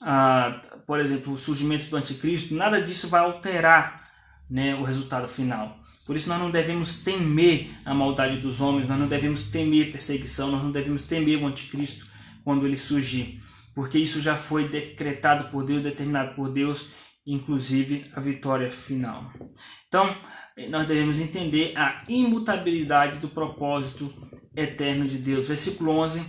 ah, 0.00 0.58
por 0.86 0.98
exemplo, 0.98 1.34
o 1.34 1.36
surgimento 1.36 1.84
do 1.84 1.96
anticristo, 1.98 2.54
nada 2.54 2.80
disso 2.80 3.10
vai 3.10 3.20
alterar 3.20 4.08
né, 4.48 4.74
o 4.74 4.84
resultado 4.84 5.28
final. 5.28 5.78
Por 6.06 6.16
isso 6.16 6.30
nós 6.30 6.38
não 6.38 6.50
devemos 6.50 7.02
temer 7.02 7.68
a 7.84 7.92
maldade 7.92 8.38
dos 8.38 8.58
homens, 8.58 8.88
nós 8.88 8.98
não 8.98 9.06
devemos 9.06 9.42
temer 9.50 9.92
perseguição, 9.92 10.50
nós 10.50 10.62
não 10.62 10.72
devemos 10.72 11.02
temer 11.02 11.38
o 11.42 11.46
anticristo 11.46 12.06
quando 12.42 12.66
ele 12.66 12.78
surgir, 12.78 13.42
porque 13.74 13.98
isso 13.98 14.22
já 14.22 14.34
foi 14.34 14.66
decretado 14.66 15.50
por 15.50 15.62
Deus, 15.62 15.82
determinado 15.82 16.34
por 16.34 16.50
Deus, 16.50 16.86
inclusive 17.26 18.04
a 18.14 18.20
vitória 18.20 18.70
final. 18.70 19.32
Então, 19.88 20.16
nós 20.68 20.86
devemos 20.86 21.20
entender 21.20 21.72
a 21.76 22.04
imutabilidade 22.08 23.18
do 23.18 23.28
propósito 23.28 24.12
eterno 24.56 25.04
de 25.06 25.18
Deus. 25.18 25.48
Versículo 25.48 25.92
11 25.92 26.24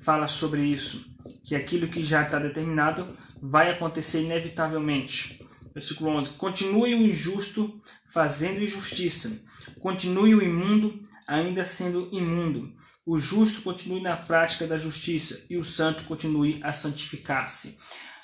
fala 0.00 0.26
sobre 0.26 0.62
isso 0.62 1.04
que 1.44 1.54
aquilo 1.54 1.88
que 1.88 2.02
já 2.02 2.22
está 2.22 2.38
determinado 2.38 3.16
vai 3.40 3.70
acontecer 3.70 4.22
inevitavelmente. 4.22 5.42
Versículo 5.72 6.10
11: 6.10 6.30
Continue 6.30 6.94
o 6.94 7.02
injusto 7.02 7.80
fazendo 8.10 8.62
injustiça, 8.62 9.40
continue 9.80 10.34
o 10.34 10.42
imundo 10.42 11.00
ainda 11.26 11.64
sendo 11.64 12.08
imundo. 12.10 12.72
O 13.04 13.18
justo 13.18 13.62
continue 13.62 14.00
na 14.00 14.16
prática 14.16 14.66
da 14.66 14.76
justiça 14.76 15.44
e 15.48 15.56
o 15.56 15.64
santo 15.64 16.04
continue 16.04 16.60
a 16.62 16.72
santificar-se. 16.72 17.78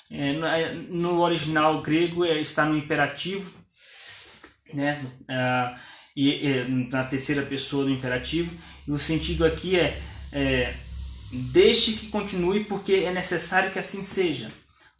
É, 0.09 0.29
é 0.31 0.73
no 0.89 1.21
original 1.21 1.81
grego 1.81 2.23
é, 2.23 2.39
está 2.39 2.65
no 2.65 2.77
imperativo, 2.77 3.51
né? 4.73 5.05
Ah, 5.27 5.77
e, 6.15 6.65
na 6.89 7.03
terceira 7.03 7.41
pessoa 7.41 7.83
do 7.83 7.91
imperativo. 7.91 8.55
E 8.87 8.91
o 8.91 8.97
sentido 8.97 9.45
aqui 9.45 9.77
é, 9.77 10.01
é 10.31 10.73
deixe 11.31 11.93
que 11.93 12.07
continue 12.07 12.63
porque 12.63 12.93
é 12.93 13.11
necessário 13.11 13.71
que 13.71 13.79
assim 13.79 14.03
seja. 14.03 14.49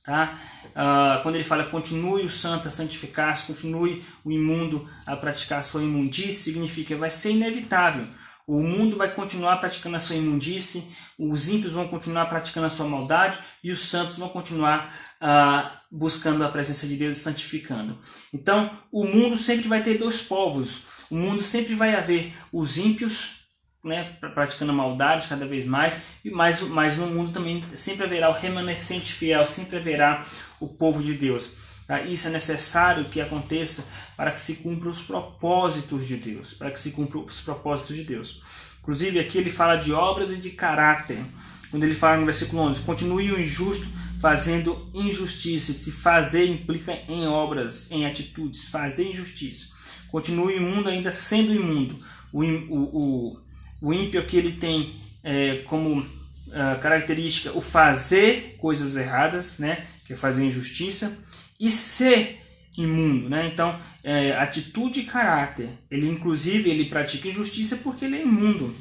Tá? 0.04 0.40
Uh, 0.68 1.24
quando 1.24 1.36
ele 1.36 1.44
fala 1.44 1.64
continue 1.64 2.24
o 2.24 2.30
santo 2.30 2.68
a 2.68 2.72
santificar-se, 2.72 3.48
continue 3.48 4.04
o 4.24 4.32
imundo 4.32 4.88
a 5.06 5.16
praticar 5.16 5.64
sua 5.64 5.82
imundície, 5.82 6.44
significa 6.44 6.96
vai 6.96 7.10
ser 7.10 7.32
inevitável. 7.32 8.06
O 8.48 8.62
mundo 8.62 8.96
vai 8.96 9.12
continuar 9.12 9.58
praticando 9.58 9.96
a 9.96 10.00
sua 10.00 10.16
imundície, 10.16 10.92
os 11.18 11.50
ímpios 11.50 11.74
vão 11.74 11.88
continuar 11.88 12.28
praticando 12.28 12.68
a 12.68 12.70
sua 12.70 12.88
maldade 12.88 13.40
e 13.64 13.72
os 13.72 13.80
santos 13.80 14.18
vão 14.18 14.30
continuar 14.30 14.94
uh, 15.20 15.70
buscando 15.92 16.44
a 16.44 16.50
presença 16.50 16.86
de 16.86 16.96
Deus 16.96 17.18
e 17.18 17.22
santificando. 17.22 17.98
Então, 18.32 18.72
o 18.92 19.06
mundo 19.06 19.36
sempre 19.36 19.68
vai 19.68 19.82
ter 19.82 19.98
dois 19.98 20.22
povos. 20.22 20.88
O 21.10 21.16
mundo 21.16 21.42
sempre 21.42 21.74
vai 21.74 21.96
haver 21.96 22.34
os 22.52 22.78
ímpios 22.78 23.46
né, 23.84 24.18
praticando 24.34 24.74
maldade 24.74 25.28
cada 25.28 25.46
vez 25.46 25.64
mais, 25.64 26.02
e 26.24 26.32
mais, 26.32 26.62
mas 26.62 26.98
no 26.98 27.06
mundo 27.06 27.32
também 27.32 27.64
sempre 27.76 28.04
haverá 28.04 28.30
o 28.30 28.34
remanescente 28.34 29.14
fiel, 29.14 29.46
sempre 29.46 29.78
haverá 29.78 30.26
o 30.60 30.68
povo 30.68 31.04
de 31.04 31.14
Deus. 31.14 31.65
Tá? 31.88 32.02
Isso 32.02 32.28
é 32.28 32.32
necessário 32.32 33.06
que 33.06 33.22
aconteça 33.22 33.86
para 34.18 34.32
que 34.32 34.42
se 34.42 34.56
cumpram 34.56 34.92
os 34.92 35.02
propósitos 35.02 36.08
de 36.08 36.18
Deus, 36.18 36.54
para 36.54 36.72
que 36.72 36.80
se 36.80 36.92
cumpram 36.92 37.24
os 37.24 37.42
propósitos 37.42 37.96
de 37.96 38.04
Deus. 38.04 38.42
Inclusive 38.82 39.20
aqui 39.20 39.38
ele 39.38 39.50
fala 39.50 39.76
de 39.76 39.92
obras 39.92 40.32
e 40.32 40.38
de 40.38 40.52
caráter. 40.52 41.24
Quando 41.70 41.84
ele 41.84 41.96
fala 41.96 42.18
no 42.18 42.26
versículo 42.26 42.62
11, 42.64 42.82
continue 42.82 43.32
o 43.32 43.40
injusto 43.40 43.88
fazendo 44.20 44.90
injustiça. 44.94 45.74
Se 45.74 45.92
fazer 45.92 46.46
implica 46.46 46.98
em 47.08 47.28
obras, 47.28 47.92
em 47.92 48.06
atitudes, 48.06 48.68
fazer 48.68 49.10
injustiça. 49.10 49.68
Continue 50.10 50.58
imundo 50.58 50.90
ainda 50.90 51.12
sendo 51.12 51.54
imundo. 51.54 52.00
O, 52.32 52.44
o, 52.44 53.34
o 53.34 53.46
o 53.82 53.94
ímpio 53.94 54.20
aqui 54.20 54.38
ele 54.38 54.54
tem 54.54 54.96
é, 55.24 55.58
como 55.68 56.00
uh, 56.00 56.80
característica 56.82 57.52
o 57.56 57.62
fazer 57.62 58.56
coisas 58.58 58.96
erradas, 58.96 59.60
né? 59.60 59.86
que 60.06 60.14
é 60.14 60.16
fazer 60.16 60.44
injustiça, 60.44 61.18
e 61.60 61.70
ser 61.70 62.42
imundo. 62.78 63.30
Né? 63.30 63.50
Então, 63.52 63.80
é, 64.04 64.32
atitude 64.34 65.02
e 65.02 65.06
caráter. 65.06 65.70
Ele, 65.90 66.08
inclusive, 66.08 66.70
ele 66.70 66.86
pratica 66.86 67.28
injustiça 67.28 67.78
porque 67.78 68.06
ele 68.06 68.18
é 68.18 68.22
imundo, 68.22 68.76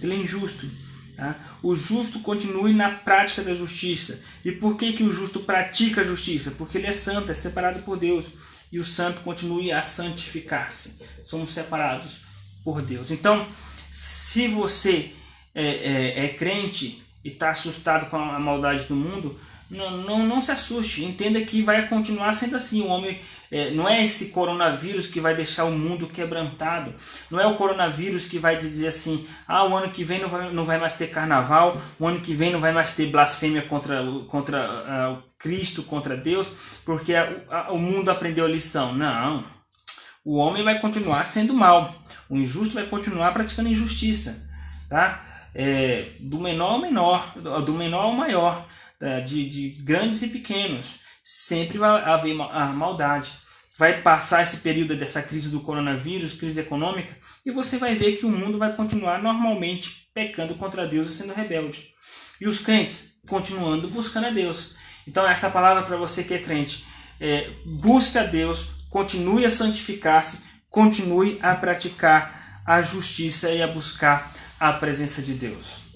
ele 0.00 0.14
é 0.14 0.16
injusto. 0.16 0.68
Tá? 1.16 1.34
O 1.62 1.74
justo 1.74 2.20
continue 2.20 2.72
na 2.72 2.90
prática 2.90 3.42
da 3.42 3.52
justiça. 3.54 4.22
E 4.44 4.52
por 4.52 4.76
que, 4.76 4.92
que 4.92 5.02
o 5.02 5.10
justo 5.10 5.40
pratica 5.40 6.02
a 6.02 6.04
justiça? 6.04 6.52
Porque 6.52 6.78
ele 6.78 6.86
é 6.86 6.92
santo, 6.92 7.32
é 7.32 7.34
separado 7.34 7.82
por 7.82 7.96
Deus. 7.96 8.26
E 8.70 8.78
o 8.78 8.84
santo 8.84 9.22
continue 9.22 9.72
a 9.72 9.82
santificar-se. 9.82 10.98
Somos 11.24 11.50
separados 11.50 12.20
por 12.62 12.82
Deus. 12.82 13.10
Então, 13.10 13.44
se 13.90 14.46
você 14.46 15.12
é, 15.54 15.64
é, 15.64 16.24
é 16.26 16.28
crente 16.28 17.02
e 17.24 17.28
está 17.28 17.50
assustado 17.50 18.10
com 18.10 18.16
a 18.16 18.38
maldade 18.38 18.84
do 18.84 18.94
mundo, 18.94 19.40
não, 19.70 19.90
não, 19.98 20.26
não 20.26 20.40
se 20.40 20.50
assuste, 20.50 21.04
entenda 21.04 21.40
que 21.42 21.62
vai 21.62 21.88
continuar 21.88 22.32
sendo 22.32 22.56
assim. 22.56 22.82
O 22.82 22.88
homem 22.88 23.20
é, 23.50 23.70
não 23.70 23.88
é 23.88 24.02
esse 24.04 24.30
coronavírus 24.30 25.06
que 25.06 25.20
vai 25.20 25.34
deixar 25.34 25.64
o 25.64 25.72
mundo 25.72 26.08
quebrantado, 26.08 26.94
não 27.30 27.40
é 27.40 27.46
o 27.46 27.56
coronavírus 27.56 28.26
que 28.26 28.38
vai 28.38 28.56
dizer 28.56 28.88
assim: 28.88 29.26
ah, 29.46 29.64
o 29.64 29.76
ano 29.76 29.90
que 29.90 30.04
vem 30.04 30.20
não 30.20 30.28
vai, 30.28 30.52
não 30.52 30.64
vai 30.64 30.78
mais 30.78 30.94
ter 30.94 31.08
carnaval, 31.08 31.80
o 31.98 32.06
ano 32.06 32.20
que 32.20 32.34
vem 32.34 32.50
não 32.50 32.60
vai 32.60 32.72
mais 32.72 32.94
ter 32.94 33.06
blasfêmia 33.06 33.62
contra, 33.62 34.02
contra 34.28 34.68
uh, 35.12 35.22
Cristo, 35.38 35.82
contra 35.82 36.16
Deus, 36.16 36.80
porque 36.84 37.14
a, 37.14 37.30
a, 37.50 37.72
o 37.72 37.78
mundo 37.78 38.10
aprendeu 38.10 38.44
a 38.44 38.48
lição. 38.48 38.94
Não 38.94 39.58
o 40.28 40.36
homem 40.36 40.62
vai 40.62 40.78
continuar 40.78 41.24
sendo 41.24 41.54
mal, 41.54 41.94
o 42.28 42.36
injusto 42.36 42.74
vai 42.74 42.84
continuar 42.84 43.32
praticando 43.32 43.70
injustiça, 43.70 44.46
tá? 44.86 45.24
É, 45.54 46.10
do 46.20 46.38
menor 46.38 46.72
ao 46.72 46.78
menor, 46.78 47.32
do 47.64 47.72
menor 47.72 48.02
ao 48.02 48.12
maior? 48.12 48.66
De, 49.24 49.48
de 49.48 49.70
grandes 49.82 50.22
e 50.22 50.28
pequenos, 50.28 51.00
sempre 51.24 51.78
vai 51.78 52.02
haver 52.02 52.36
a 52.40 52.66
maldade. 52.66 53.32
Vai 53.76 54.02
passar 54.02 54.42
esse 54.42 54.56
período 54.58 54.96
dessa 54.96 55.22
crise 55.22 55.50
do 55.50 55.60
coronavírus, 55.60 56.32
crise 56.32 56.58
econômica, 56.58 57.16
e 57.46 57.50
você 57.52 57.78
vai 57.78 57.94
ver 57.94 58.16
que 58.16 58.26
o 58.26 58.30
mundo 58.30 58.58
vai 58.58 58.74
continuar 58.74 59.22
normalmente 59.22 60.08
pecando 60.12 60.56
contra 60.56 60.86
Deus 60.86 61.08
e 61.08 61.16
sendo 61.16 61.32
rebelde. 61.32 61.86
E 62.40 62.48
os 62.48 62.58
crentes 62.58 63.18
continuando 63.28 63.88
buscando 63.88 64.26
a 64.26 64.30
Deus. 64.30 64.74
Então, 65.06 65.28
essa 65.28 65.50
palavra 65.50 65.82
para 65.82 65.96
você 65.96 66.24
que 66.24 66.34
é 66.34 66.38
crente, 66.38 66.84
é, 67.20 67.50
busca 67.64 68.22
a 68.22 68.24
Deus, 68.24 68.86
continue 68.90 69.44
a 69.44 69.50
santificar-se, 69.50 70.40
continue 70.70 71.38
a 71.40 71.54
praticar 71.54 72.62
a 72.66 72.82
justiça 72.82 73.50
e 73.50 73.62
a 73.62 73.66
buscar 73.66 74.32
a 74.58 74.72
presença 74.72 75.22
de 75.22 75.34
Deus. 75.34 75.87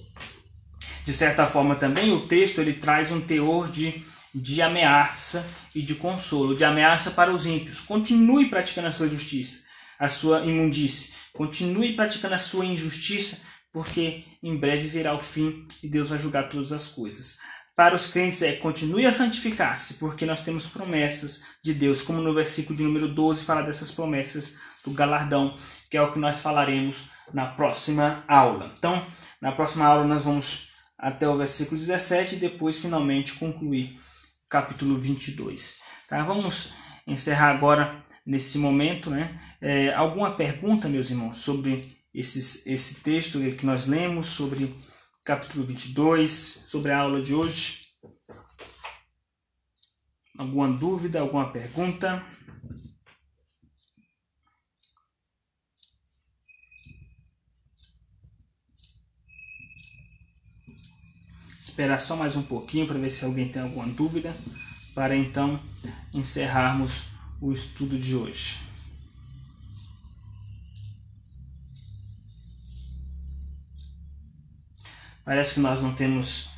De 1.05 1.13
certa 1.13 1.47
forma 1.47 1.75
também 1.75 2.13
o 2.13 2.27
texto 2.27 2.61
ele 2.61 2.75
traz 2.75 3.11
um 3.11 3.21
teor 3.21 3.71
de, 3.71 4.03
de 4.35 4.63
ameaça 4.63 5.47
e 5.75 5.83
de 5.83 5.95
consolo, 5.95 6.55
de 6.55 6.65
ameaça 6.65 7.11
para 7.11 7.33
os 7.33 7.47
ímpios. 7.47 7.81
Continue 7.81 8.49
praticando 8.49 8.89
a 8.89 8.93
sua 8.93 9.09
justiça, 9.09 9.65
a 9.99 10.09
sua 10.09 10.41
imundície. 10.45 11.13
Continue 11.33 11.95
praticando 11.95 12.35
a 12.35 12.39
sua 12.39 12.65
injustiça, 12.65 13.39
porque 13.73 14.25
em 14.43 14.57
breve 14.57 14.87
virá 14.87 15.15
o 15.15 15.21
fim 15.21 15.67
e 15.83 15.89
Deus 15.89 16.09
vai 16.09 16.19
julgar 16.19 16.49
todas 16.49 16.73
as 16.73 16.87
coisas 16.87 17.39
para 17.75 17.95
os 17.95 18.07
crentes 18.07 18.43
é 18.43 18.53
continue 18.53 19.07
a 19.07 19.13
santificar-se, 19.13 19.95
porque 19.95 20.27
nós 20.27 20.43
temos 20.43 20.67
promessas 20.67 21.45
de 21.63 21.73
Deus, 21.73 22.03
como 22.03 22.21
no 22.21 22.35
versículo 22.35 22.77
de 22.77 22.85
número 22.85 23.09
12 23.09 23.45
fala 23.45 23.63
dessas 23.63 23.91
promessas 23.91 24.59
do 24.85 24.91
galardão, 24.91 25.57
que 25.91 25.97
é 25.97 26.03
o 26.03 26.13
que 26.13 26.19
nós 26.19 26.39
falaremos 26.39 27.09
na 27.33 27.47
próxima 27.47 28.25
aula. 28.29 28.73
Então, 28.77 29.03
na 29.41 29.53
próxima 29.53 29.87
aula 29.87 30.05
nós 30.05 30.25
vamos 30.25 30.72
até 31.03 31.29
o 31.29 31.37
versículo 31.37 31.81
17 31.81 32.37
e 32.37 32.39
depois 32.39 32.79
finalmente 32.79 33.35
concluir 33.35 33.99
capítulo 34.49 34.97
22. 34.97 35.79
Tá? 36.09 36.23
Vamos 36.23 36.75
encerrar 37.05 37.51
agora 37.51 38.05
nesse 38.25 38.57
momento, 38.57 39.11
né? 39.11 39.41
É, 39.61 39.93
alguma 39.95 40.37
pergunta, 40.37 40.89
meus 40.89 41.11
irmãos, 41.11 41.39
sobre 41.39 41.99
esses, 42.15 42.65
esse 42.69 43.01
texto 43.03 43.41
que 43.59 43.67
nós 43.67 43.87
lemos, 43.87 44.29
sobre 44.29 44.73
capítulo 45.25 45.67
22, 45.67 46.31
sobre 46.31 46.93
a 46.93 46.99
aula 46.99 47.21
de 47.21 47.35
hoje. 47.35 47.83
Alguma 50.39 50.69
dúvida, 50.69 51.21
alguma 51.21 51.51
pergunta? 51.53 52.25
Esperar 61.73 61.99
só 61.99 62.15
mais 62.15 62.37
um 62.37 62.43
pouquinho 62.43 62.87
para 62.87 62.99
ver 62.99 63.11
se 63.11 63.25
alguém 63.25 63.49
tem 63.49 63.63
alguma 63.63 63.87
dúvida, 63.87 64.37
para 64.95 65.17
então 65.17 65.59
encerrarmos 66.13 67.07
o 67.41 67.51
estudo 67.51 67.99
de 67.99 68.15
hoje. 68.15 68.59
Parece 75.25 75.55
que 75.55 75.61
nós 75.61 75.81
não 75.81 75.95
temos 75.95 76.51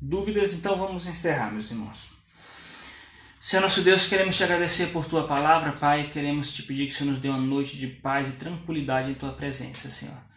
dúvidas, 0.00 0.54
então 0.54 0.74
vamos 0.78 1.06
encerrar, 1.06 1.50
meus 1.50 1.70
irmãos. 1.70 2.08
Senhor 3.38 3.60
nosso 3.60 3.82
Deus, 3.82 4.06
queremos 4.06 4.34
te 4.34 4.44
agradecer 4.44 4.86
por 4.86 5.04
tua 5.04 5.26
palavra, 5.26 5.72
Pai. 5.72 6.08
Queremos 6.08 6.50
te 6.50 6.62
pedir 6.62 6.86
que 6.86 6.94
o 6.94 6.96
Senhor 6.96 7.10
nos 7.10 7.18
dê 7.18 7.28
uma 7.28 7.36
noite 7.36 7.76
de 7.76 7.88
paz 7.88 8.30
e 8.30 8.32
tranquilidade 8.36 9.10
em 9.10 9.14
tua 9.14 9.32
presença, 9.32 9.90
Senhor. 9.90 10.31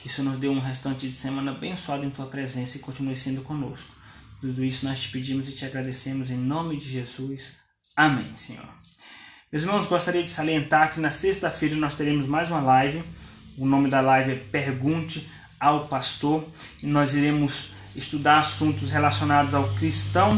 Que 0.00 0.06
o 0.06 0.10
Senhor 0.10 0.30
nos 0.30 0.38
dê 0.38 0.48
um 0.48 0.58
restante 0.58 1.06
de 1.06 1.12
semana 1.12 1.50
abençoado 1.50 2.04
em 2.04 2.10
tua 2.10 2.26
presença 2.26 2.76
e 2.76 2.80
continue 2.80 3.14
sendo 3.14 3.42
conosco. 3.42 3.94
Tudo 4.40 4.64
isso 4.64 4.86
nós 4.86 5.02
te 5.02 5.10
pedimos 5.10 5.48
e 5.48 5.54
te 5.54 5.66
agradecemos 5.66 6.30
em 6.30 6.36
nome 6.36 6.76
de 6.78 6.90
Jesus. 6.90 7.58
Amém, 7.94 8.34
Senhor. 8.34 8.66
Meus 9.52 9.64
irmãos, 9.64 9.86
gostaria 9.86 10.22
de 10.22 10.30
salientar 10.30 10.94
que 10.94 11.00
na 11.00 11.10
sexta-feira 11.10 11.76
nós 11.76 11.94
teremos 11.94 12.26
mais 12.26 12.48
uma 12.48 12.60
live. 12.60 13.02
O 13.58 13.66
nome 13.66 13.90
da 13.90 14.00
live 14.00 14.32
é 14.32 14.36
Pergunte 14.36 15.28
ao 15.58 15.86
pastor 15.88 16.48
e 16.82 16.86
nós 16.86 17.14
iremos 17.14 17.72
estudar 17.94 18.38
assuntos 18.38 18.90
relacionados 18.90 19.52
ao 19.52 19.68
cristão 19.74 20.30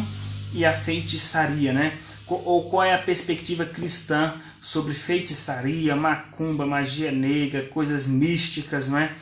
e 0.52 0.64
à 0.64 0.72
feitiçaria, 0.72 1.72
né? 1.72 1.96
Ou 2.26 2.68
qual 2.68 2.82
é 2.82 2.94
a 2.94 2.98
perspectiva 2.98 3.64
cristã 3.64 4.34
sobre 4.60 4.94
feitiçaria, 4.94 5.94
macumba, 5.94 6.66
magia 6.66 7.12
negra, 7.12 7.62
coisas 7.62 8.08
místicas, 8.08 8.88
não 8.88 8.98
é? 8.98 9.14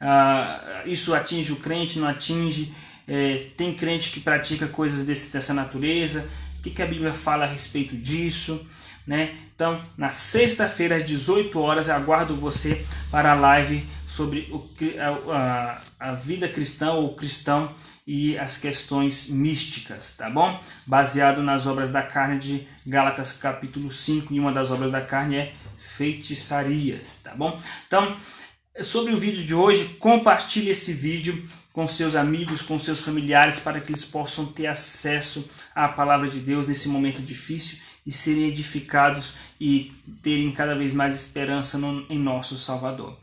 Ah, 0.00 0.82
isso 0.86 1.14
atinge 1.14 1.52
o 1.52 1.56
crente, 1.56 1.98
não 1.98 2.08
atinge? 2.08 2.74
É, 3.06 3.36
tem 3.56 3.74
crente 3.74 4.10
que 4.10 4.20
pratica 4.20 4.66
coisas 4.66 5.04
desse, 5.04 5.32
dessa 5.32 5.52
natureza? 5.52 6.28
O 6.58 6.62
que, 6.62 6.70
que 6.70 6.82
a 6.82 6.86
Bíblia 6.86 7.12
fala 7.12 7.44
a 7.44 7.48
respeito 7.48 7.96
disso? 7.96 8.66
Né? 9.06 9.36
Então, 9.54 9.80
na 9.96 10.08
sexta-feira 10.08 10.96
às 10.96 11.04
18 11.04 11.60
horas, 11.60 11.88
aguardo 11.88 12.34
você 12.34 12.84
para 13.10 13.32
a 13.32 13.34
live 13.34 13.86
sobre 14.06 14.48
o, 14.50 14.68
a, 14.98 15.80
a, 16.00 16.10
a 16.10 16.12
vida 16.14 16.48
cristã 16.48 16.92
ou 16.92 17.14
cristão 17.14 17.74
e 18.06 18.36
as 18.38 18.58
questões 18.58 19.30
místicas, 19.30 20.14
tá 20.16 20.28
bom? 20.28 20.60
Baseado 20.86 21.42
nas 21.42 21.66
obras 21.66 21.90
da 21.90 22.02
carne 22.02 22.38
de 22.38 22.68
Gálatas 22.86 23.32
capítulo 23.32 23.90
5, 23.90 24.34
e 24.34 24.40
uma 24.40 24.52
das 24.52 24.70
obras 24.70 24.92
da 24.92 25.00
carne 25.00 25.36
é 25.36 25.52
feitiçarias, 25.78 27.20
tá 27.22 27.34
bom? 27.34 27.58
Então, 27.86 28.14
sobre 28.82 29.12
o 29.12 29.16
vídeo 29.16 29.44
de 29.44 29.54
hoje, 29.54 29.96
compartilhe 29.98 30.70
esse 30.70 30.92
vídeo 30.92 31.48
com 31.72 31.86
seus 31.86 32.14
amigos, 32.14 32.62
com 32.62 32.78
seus 32.78 33.00
familiares, 33.00 33.58
para 33.58 33.80
que 33.80 33.90
eles 33.90 34.04
possam 34.04 34.46
ter 34.46 34.66
acesso 34.66 35.48
à 35.74 35.88
palavra 35.88 36.28
de 36.28 36.38
Deus 36.38 36.66
nesse 36.66 36.88
momento 36.88 37.20
difícil 37.20 37.78
e 38.06 38.12
serem 38.12 38.48
edificados 38.48 39.34
e 39.60 39.92
terem 40.22 40.52
cada 40.52 40.74
vez 40.74 40.94
mais 40.94 41.14
esperança 41.14 41.78
no, 41.78 42.06
em 42.08 42.18
nosso 42.18 42.56
Salvador. 42.58 43.16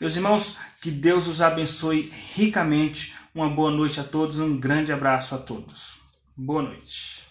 Meus 0.00 0.16
irmãos, 0.16 0.56
que 0.80 0.90
Deus 0.90 1.28
os 1.28 1.40
abençoe 1.40 2.12
ricamente. 2.34 3.14
Uma 3.32 3.48
boa 3.48 3.70
noite 3.70 4.00
a 4.00 4.04
todos, 4.04 4.38
um 4.38 4.58
grande 4.58 4.92
abraço 4.92 5.34
a 5.34 5.38
todos. 5.38 5.98
Boa 6.36 6.62
noite. 6.62 7.21